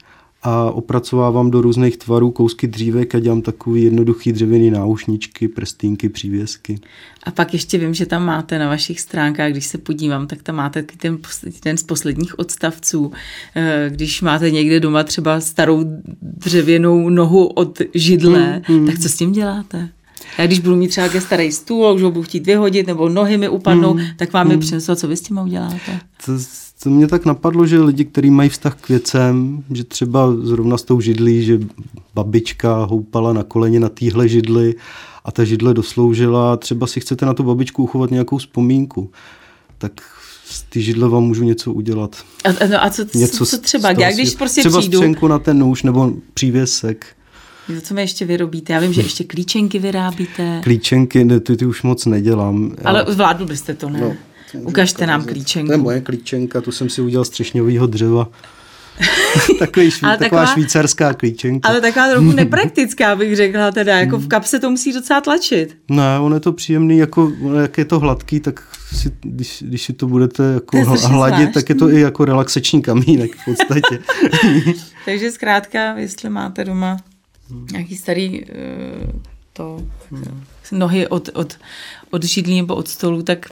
a 0.43 0.71
opracovávám 0.71 1.51
do 1.51 1.61
různých 1.61 1.97
tvarů 1.97 2.31
kousky 2.31 2.67
dřívek 2.67 3.15
a 3.15 3.19
dělám 3.19 3.41
takový 3.41 3.83
jednoduchý 3.83 4.31
dřevěný 4.31 4.71
náušničky, 4.71 5.47
prstínky, 5.47 6.09
přívěsky. 6.09 6.79
A 7.23 7.31
pak 7.31 7.53
ještě 7.53 7.77
vím, 7.77 7.93
že 7.93 8.05
tam 8.05 8.25
máte 8.25 8.59
na 8.59 8.67
vašich 8.67 8.99
stránkách, 8.99 9.51
když 9.51 9.65
se 9.65 9.77
podívám, 9.77 10.27
tak 10.27 10.43
tam 10.43 10.55
máte 10.55 10.83
ten, 10.83 11.17
ten 11.59 11.77
z 11.77 11.83
posledních 11.83 12.39
odstavců. 12.39 13.11
Eh, 13.55 13.89
když 13.93 14.21
máte 14.21 14.51
někde 14.51 14.79
doma 14.79 15.03
třeba 15.03 15.41
starou 15.41 15.85
dřevěnou 16.21 17.09
nohu 17.09 17.45
od 17.45 17.81
židle, 17.93 18.61
mm, 18.69 18.75
mm. 18.75 18.87
tak 18.87 18.99
co 18.99 19.09
s 19.09 19.15
tím 19.15 19.31
děláte? 19.31 19.89
Já 20.37 20.45
když 20.45 20.59
budu 20.59 20.75
mít 20.75 20.87
třeba 20.87 21.07
nějaký 21.07 21.25
starý 21.25 21.51
stůl, 21.51 21.93
už 21.93 22.01
ho 22.01 22.11
budu 22.11 22.23
chtít 22.23 22.45
vyhodit, 22.45 22.87
nebo 22.87 23.09
nohy 23.09 23.37
mi 23.37 23.49
upadnou, 23.49 23.93
mm, 23.93 24.01
tak 24.17 24.33
vám 24.33 24.45
mm. 24.45 24.51
je 24.51 24.57
přinesu, 24.57 24.95
co 24.95 25.07
vy 25.07 25.17
s 25.17 25.21
tím 25.21 25.37
uděláte? 25.37 25.99
To 26.25 26.31
to 26.83 26.89
mě 26.89 27.07
tak 27.07 27.25
napadlo, 27.25 27.67
že 27.67 27.81
lidi, 27.81 28.05
kteří 28.05 28.29
mají 28.29 28.49
vztah 28.49 28.75
k 28.81 28.89
věcem, 28.89 29.63
že 29.71 29.83
třeba 29.83 30.35
zrovna 30.35 30.77
s 30.77 30.83
tou 30.83 31.01
židlí, 31.01 31.43
že 31.43 31.59
babička 32.15 32.83
houpala 32.83 33.33
na 33.33 33.43
koleně 33.43 33.79
na 33.79 33.89
téhle 33.89 34.27
židli 34.27 34.75
a 35.25 35.31
ta 35.31 35.43
židle 35.43 35.73
dosloužila, 35.73 36.57
třeba 36.57 36.87
si 36.87 36.99
chcete 36.99 37.25
na 37.25 37.33
tu 37.33 37.43
babičku 37.43 37.83
uchovat 37.83 38.11
nějakou 38.11 38.37
vzpomínku, 38.37 39.11
tak 39.77 39.91
z 40.45 40.63
ty 40.63 40.81
židle 40.81 41.09
vám 41.09 41.23
můžu 41.23 41.43
něco 41.43 41.73
udělat. 41.73 42.23
A, 42.43 42.67
no 42.67 42.83
a 42.83 42.89
co, 42.89 43.05
něco 43.15 43.45
co 43.45 43.57
třeba? 43.57 43.91
Já 43.91 44.11
když 44.11 44.35
prostě 44.35 44.61
třeba 44.61 44.79
přijdu... 44.79 44.97
střenku 44.97 45.27
na 45.27 45.39
ten 45.39 45.59
nůž 45.59 45.83
nebo 45.83 46.13
přívěsek. 46.33 47.05
Co 47.81 47.93
mi 47.93 48.01
ještě 48.01 48.25
vyrobíte? 48.25 48.73
Já 48.73 48.79
vím, 48.79 48.93
že 48.93 49.01
ještě 49.01 49.23
klíčenky 49.23 49.79
vyrábíte. 49.79 50.61
Klíčenky, 50.63 51.25
ne, 51.25 51.39
ty, 51.39 51.57
ty 51.57 51.65
už 51.65 51.83
moc 51.83 52.05
nedělám. 52.05 52.75
Ale 52.85 53.05
zvládl 53.07 53.45
byste 53.45 53.73
to, 53.73 53.89
ne? 53.89 54.01
No. 54.01 54.13
Ukažte 54.53 55.07
nám 55.07 55.25
klíčenku. 55.25 55.67
To 55.67 55.73
je 55.73 55.77
moje 55.77 56.01
klíčenka, 56.01 56.61
tu 56.61 56.71
jsem 56.71 56.89
si 56.89 57.01
udělal 57.01 57.25
z 57.25 57.29
třešňového 57.29 57.87
dřeva. 57.87 58.29
Takový 59.59 59.91
šví, 59.91 60.01
taková, 60.01 60.17
taková 60.17 60.45
švýcarská 60.45 61.13
klíčenka. 61.13 61.69
Ale 61.69 61.81
taková 61.81 62.09
trochu 62.09 62.31
nepraktická, 62.35 63.15
bych 63.15 63.35
řekla 63.35 63.71
teda, 63.71 63.99
jako 63.99 64.17
v 64.17 64.27
kapse 64.27 64.59
to 64.59 64.69
musí 64.69 64.93
docela 64.93 65.21
tlačit. 65.21 65.77
Ne, 65.89 66.19
on 66.19 66.33
je 66.33 66.39
to 66.39 66.53
příjemný, 66.53 66.97
jako 66.97 67.31
jak 67.61 67.77
je 67.77 67.85
to 67.85 67.99
hladký, 67.99 68.39
tak 68.39 68.63
si, 68.93 69.11
když, 69.21 69.63
když 69.67 69.81
si 69.81 69.93
to 69.93 70.07
budete 70.07 70.43
jako 70.53 70.77
to 70.77 70.85
hladit, 70.85 70.99
zvláštní. 70.99 71.53
tak 71.53 71.69
je 71.69 71.75
to 71.75 71.89
i 71.89 71.99
jako 71.99 72.25
relaxační 72.25 72.81
kamínek 72.81 73.35
v 73.35 73.45
podstatě. 73.45 73.99
Takže 75.05 75.31
zkrátka, 75.31 75.97
jestli 75.97 76.29
máte 76.29 76.65
doma 76.65 76.97
nějaký 77.71 77.97
starý 77.97 78.41
uh, 78.41 78.47
to, 79.53 79.85
hmm. 80.11 80.43
nohy 80.71 81.07
od, 81.07 81.29
od, 81.33 81.57
od 82.11 82.23
židlí 82.23 82.61
nebo 82.61 82.75
od 82.75 82.87
stolu, 82.87 83.21
tak 83.21 83.49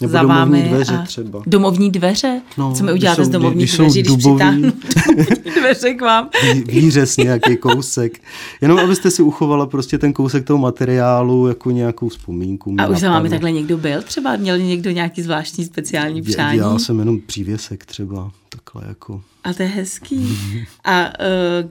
nebo 0.00 0.12
za 0.12 0.22
vámi. 0.22 0.62
Domovní 0.62 0.70
dveře 0.70 0.96
a 0.96 1.02
třeba. 1.02 1.42
Domovní 1.46 1.90
dveře? 1.90 2.40
No, 2.58 2.74
Co 2.74 2.84
mi 2.84 2.92
uděláte 2.92 3.24
z 3.24 3.28
domovních 3.28 3.76
dveří, 3.76 4.02
když 4.02 4.16
přitáhnu 4.16 4.72
dveře 5.60 5.94
k 5.94 6.00
vám? 6.02 6.28
Výřez 6.66 7.16
nějaký 7.16 7.56
kousek. 7.56 8.22
Jenom 8.60 8.78
abyste 8.78 9.10
si 9.10 9.22
uchovala 9.22 9.66
prostě 9.66 9.98
ten 9.98 10.12
kousek 10.12 10.44
toho 10.44 10.58
materiálu 10.58 11.48
jako 11.48 11.70
nějakou 11.70 12.08
vzpomínku. 12.08 12.76
A 12.78 12.86
už 12.86 12.98
za 12.98 13.10
vámi 13.10 13.30
takhle 13.30 13.52
někdo 13.52 13.78
byl? 13.78 14.02
Třeba 14.02 14.36
měl 14.36 14.58
někdo 14.58 14.90
nějaký 14.90 15.22
zvláštní 15.22 15.64
speciální 15.64 16.22
přání? 16.22 16.58
Já 16.58 16.78
jsem 16.78 16.98
jenom 16.98 17.20
přívěsek 17.20 17.86
třeba. 17.86 18.30
Takhle 18.48 18.82
jako. 18.88 19.22
A 19.44 19.52
to 19.52 19.62
je 19.62 19.68
hezký. 19.68 20.38
A 20.84 21.00
uh, 21.06 21.70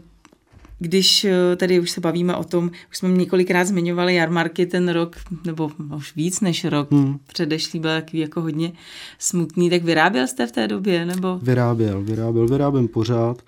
když 0.79 1.25
eh, 1.25 1.55
tady 1.55 1.79
už 1.79 1.91
se 1.91 2.01
bavíme 2.01 2.35
o 2.35 2.43
tom, 2.43 2.71
už 2.89 2.97
jsme 2.97 3.09
několikrát 3.09 3.63
zmiňovali 3.63 4.15
jarmarky 4.15 4.65
ten 4.65 4.89
rok, 4.89 5.15
nebo 5.45 5.71
už 5.97 6.15
víc 6.15 6.41
než 6.41 6.65
rok, 6.65 6.91
hmm. 6.91 7.19
předešlý 7.27 7.79
byl 7.79 7.89
takový 7.89 8.19
jako 8.19 8.41
hodně 8.41 8.71
smutný, 9.19 9.69
tak 9.69 9.83
vyráběl 9.83 10.27
jste 10.27 10.47
v 10.47 10.51
té 10.51 10.67
době, 10.67 11.05
nebo? 11.05 11.39
Vyráběl, 11.41 12.01
vyráběl, 12.01 12.47
vyrábím 12.47 12.87
pořád, 12.87 13.41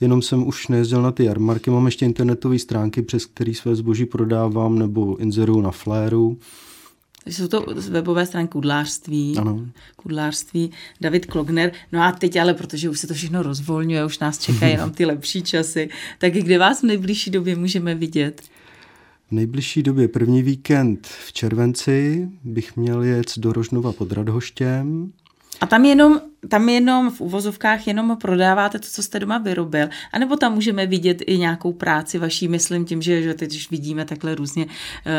jenom 0.00 0.22
jsem 0.22 0.46
už 0.46 0.68
nejezdil 0.68 1.02
na 1.02 1.12
ty 1.12 1.24
jarmarky, 1.24 1.70
mám 1.70 1.86
ještě 1.86 2.04
internetové 2.04 2.58
stránky, 2.58 3.02
přes 3.02 3.26
které 3.26 3.54
své 3.54 3.74
zboží 3.74 4.06
prodávám, 4.06 4.78
nebo 4.78 5.16
inzeruju 5.16 5.60
na 5.60 5.70
Fléru, 5.70 6.38
jsou 7.26 7.48
to 7.48 7.66
webové 7.90 8.26
stránky 8.26 8.52
kudlářství, 8.52 9.38
ano. 9.38 9.66
kudlářství, 9.96 10.70
David 11.00 11.26
Klogner. 11.26 11.72
No 11.92 12.02
a 12.02 12.12
teď 12.12 12.36
ale, 12.36 12.54
protože 12.54 12.90
už 12.90 12.98
se 12.98 13.06
to 13.06 13.14
všechno 13.14 13.42
rozvolňuje, 13.42 14.04
už 14.04 14.18
nás 14.18 14.38
čekají 14.38 14.72
jenom 14.76 14.90
ty 14.90 15.04
lepší 15.04 15.42
časy, 15.42 15.88
tak 16.18 16.32
kde 16.32 16.58
vás 16.58 16.80
v 16.80 16.86
nejbližší 16.86 17.30
době 17.30 17.56
můžeme 17.56 17.94
vidět? 17.94 18.42
V 19.28 19.32
nejbližší 19.32 19.82
době 19.82 20.08
první 20.08 20.42
víkend 20.42 21.06
v 21.06 21.32
červenci 21.32 22.28
bych 22.44 22.76
měl 22.76 23.02
jet 23.02 23.38
do 23.38 23.52
Rožnova 23.52 23.92
pod 23.92 24.12
Radhoštěm. 24.12 25.12
A 25.62 25.66
tam 25.66 25.84
jenom, 25.84 26.20
tam 26.48 26.68
jenom 26.68 27.10
v 27.10 27.20
uvozovkách 27.20 27.86
jenom 27.86 28.16
prodáváte 28.16 28.78
to, 28.78 28.86
co 28.90 29.02
jste 29.02 29.20
doma 29.20 29.38
vyrobil, 29.38 29.88
anebo 30.12 30.36
tam 30.36 30.54
můžeme 30.54 30.86
vidět 30.86 31.22
i 31.26 31.38
nějakou 31.38 31.72
práci 31.72 32.18
vaší, 32.18 32.48
myslím 32.48 32.84
tím, 32.84 33.02
že, 33.02 33.22
že 33.22 33.34
teď 33.34 33.56
už 33.56 33.70
vidíme 33.70 34.04
takhle 34.04 34.34
různě 34.34 34.64
uh, 34.66 34.72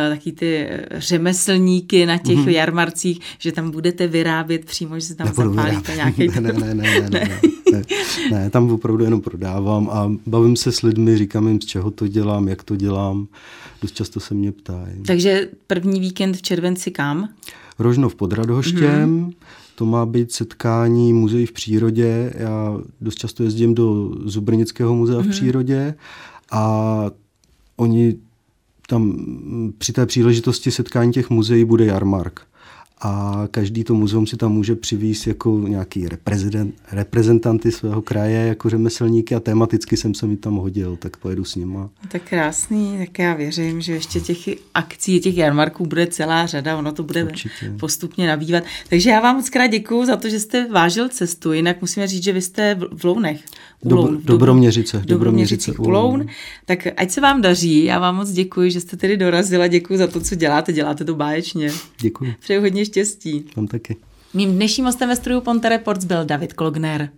taky 0.09 0.31
ty 0.31 0.67
eh, 0.69 0.85
řemeslníky 0.91 2.05
na 2.05 2.17
těch 2.17 2.37
mm-hmm. 2.37 2.49
jarmarcích, 2.49 3.19
že 3.39 3.51
tam 3.51 3.71
budete 3.71 4.07
vyrábět 4.07 4.65
přímo, 4.65 4.95
že 4.99 5.05
se 5.05 5.15
tam 5.15 5.27
Nebudu 5.27 5.49
zapálíte 5.49 5.91
vyrábět. 5.91 6.17
nějaký... 6.17 6.39
Ne, 6.41 6.53
ne, 6.53 6.73
ne, 6.73 6.73
ne, 6.73 6.99
ne, 7.09 7.09
ne, 7.09 7.39
ne, 7.71 7.83
ne, 8.31 8.49
tam 8.49 8.71
opravdu 8.71 9.03
jenom 9.03 9.21
prodávám 9.21 9.89
a 9.89 10.11
bavím 10.25 10.55
se 10.55 10.71
s 10.71 10.81
lidmi, 10.81 11.17
říkám 11.17 11.47
jim, 11.47 11.61
z 11.61 11.65
čeho 11.65 11.91
to 11.91 12.07
dělám, 12.07 12.47
jak 12.47 12.63
to 12.63 12.75
dělám, 12.75 13.27
dost 13.81 13.95
často 13.95 14.19
se 14.19 14.33
mě 14.33 14.51
ptají. 14.51 15.03
Takže 15.07 15.49
první 15.67 15.99
víkend 15.99 16.37
v 16.37 16.41
červenci 16.41 16.91
kam? 16.91 17.29
Rožno 17.79 18.09
v 18.09 18.15
Podradoštěm, 18.15 19.29
mm-hmm 19.29 19.33
to 19.75 19.85
má 19.85 20.05
být 20.05 20.31
setkání 20.31 21.13
muzeí 21.13 21.45
v 21.45 21.51
přírodě. 21.51 22.33
Já 22.37 22.77
dost 23.01 23.15
často 23.15 23.43
jezdím 23.43 23.75
do 23.75 24.11
Zubrnického 24.25 24.95
muzea 24.95 25.17
mm-hmm. 25.17 25.21
v 25.21 25.25
mhm. 25.25 25.31
přírodě 25.31 25.95
a 26.51 27.05
oni 27.75 28.15
tam 28.87 29.25
při 29.77 29.93
té 29.93 30.05
příležitosti 30.05 30.71
setkání 30.71 31.13
těch 31.13 31.29
muzeí 31.29 31.65
bude 31.65 31.85
jarmark 31.85 32.41
a 33.01 33.43
každý 33.51 33.83
to 33.83 33.93
muzeum 33.93 34.27
si 34.27 34.37
tam 34.37 34.51
může 34.51 34.75
přivést 34.75 35.27
jako 35.27 35.59
nějaký 35.67 36.07
reprezent, 36.07 36.75
reprezentanty 36.91 37.71
svého 37.71 38.01
kraje, 38.01 38.47
jako 38.47 38.69
řemeslníky 38.69 39.35
a 39.35 39.39
tematicky 39.39 39.97
jsem 39.97 40.13
se 40.13 40.27
mi 40.27 40.37
tam 40.37 40.55
hodil, 40.55 40.95
tak 40.95 41.17
pojedu 41.17 41.43
s 41.43 41.55
nima. 41.55 41.89
Tak 42.11 42.21
krásný, 42.29 42.97
tak 42.97 43.19
já 43.19 43.33
věřím, 43.33 43.81
že 43.81 43.93
ještě 43.93 44.19
těch 44.19 44.37
akcí, 44.73 45.19
těch 45.19 45.37
jarmarků 45.37 45.85
bude 45.85 46.07
celá 46.07 46.45
řada, 46.45 46.77
ono 46.77 46.91
to 46.91 47.03
bude 47.03 47.23
Určitě. 47.23 47.73
postupně 47.79 48.27
nabývat. 48.27 48.63
Takže 48.89 49.09
já 49.09 49.19
vám 49.19 49.35
moc 49.35 49.49
krát 49.49 49.67
děkuju 49.67 50.05
za 50.05 50.15
to, 50.15 50.29
že 50.29 50.39
jste 50.39 50.67
vážil 50.71 51.09
cestu, 51.09 51.53
jinak 51.53 51.81
musíme 51.81 52.07
říct, 52.07 52.23
že 52.23 52.33
vy 52.33 52.41
jste 52.41 52.77
v 52.91 53.03
Lounech. 53.03 53.41
V 53.83 54.25
Dobroměřice. 54.25 55.03
Dobroměřice 55.05 55.71
Uloun. 55.71 56.25
Tak 56.65 56.87
ať 56.97 57.11
se 57.11 57.21
vám 57.21 57.41
daří, 57.41 57.83
já 57.83 57.99
vám 57.99 58.15
moc 58.15 58.31
děkuji, 58.31 58.71
že 58.71 58.81
jste 58.81 58.97
tedy 58.97 59.17
dorazila, 59.17 59.67
děkuji 59.67 59.97
za 59.99 60.07
to, 60.07 60.21
co 60.21 60.35
děláte, 60.35 60.73
děláte 60.73 61.05
to 61.05 61.15
báječně. 61.15 61.71
Děkuji. 61.99 62.33
Přeju 62.39 62.61
hodně 62.61 62.85
štěstí. 62.93 63.45
Vám 63.55 63.67
taky. 63.67 63.95
Mým 64.33 64.55
dnešním 64.55 64.85
hostem 64.85 65.09
ve 65.09 65.15
studiu 65.15 65.41
Ponte 65.41 65.69
Reports 65.69 66.05
byl 66.05 66.25
David 66.25 66.53
Klogner. 66.53 67.09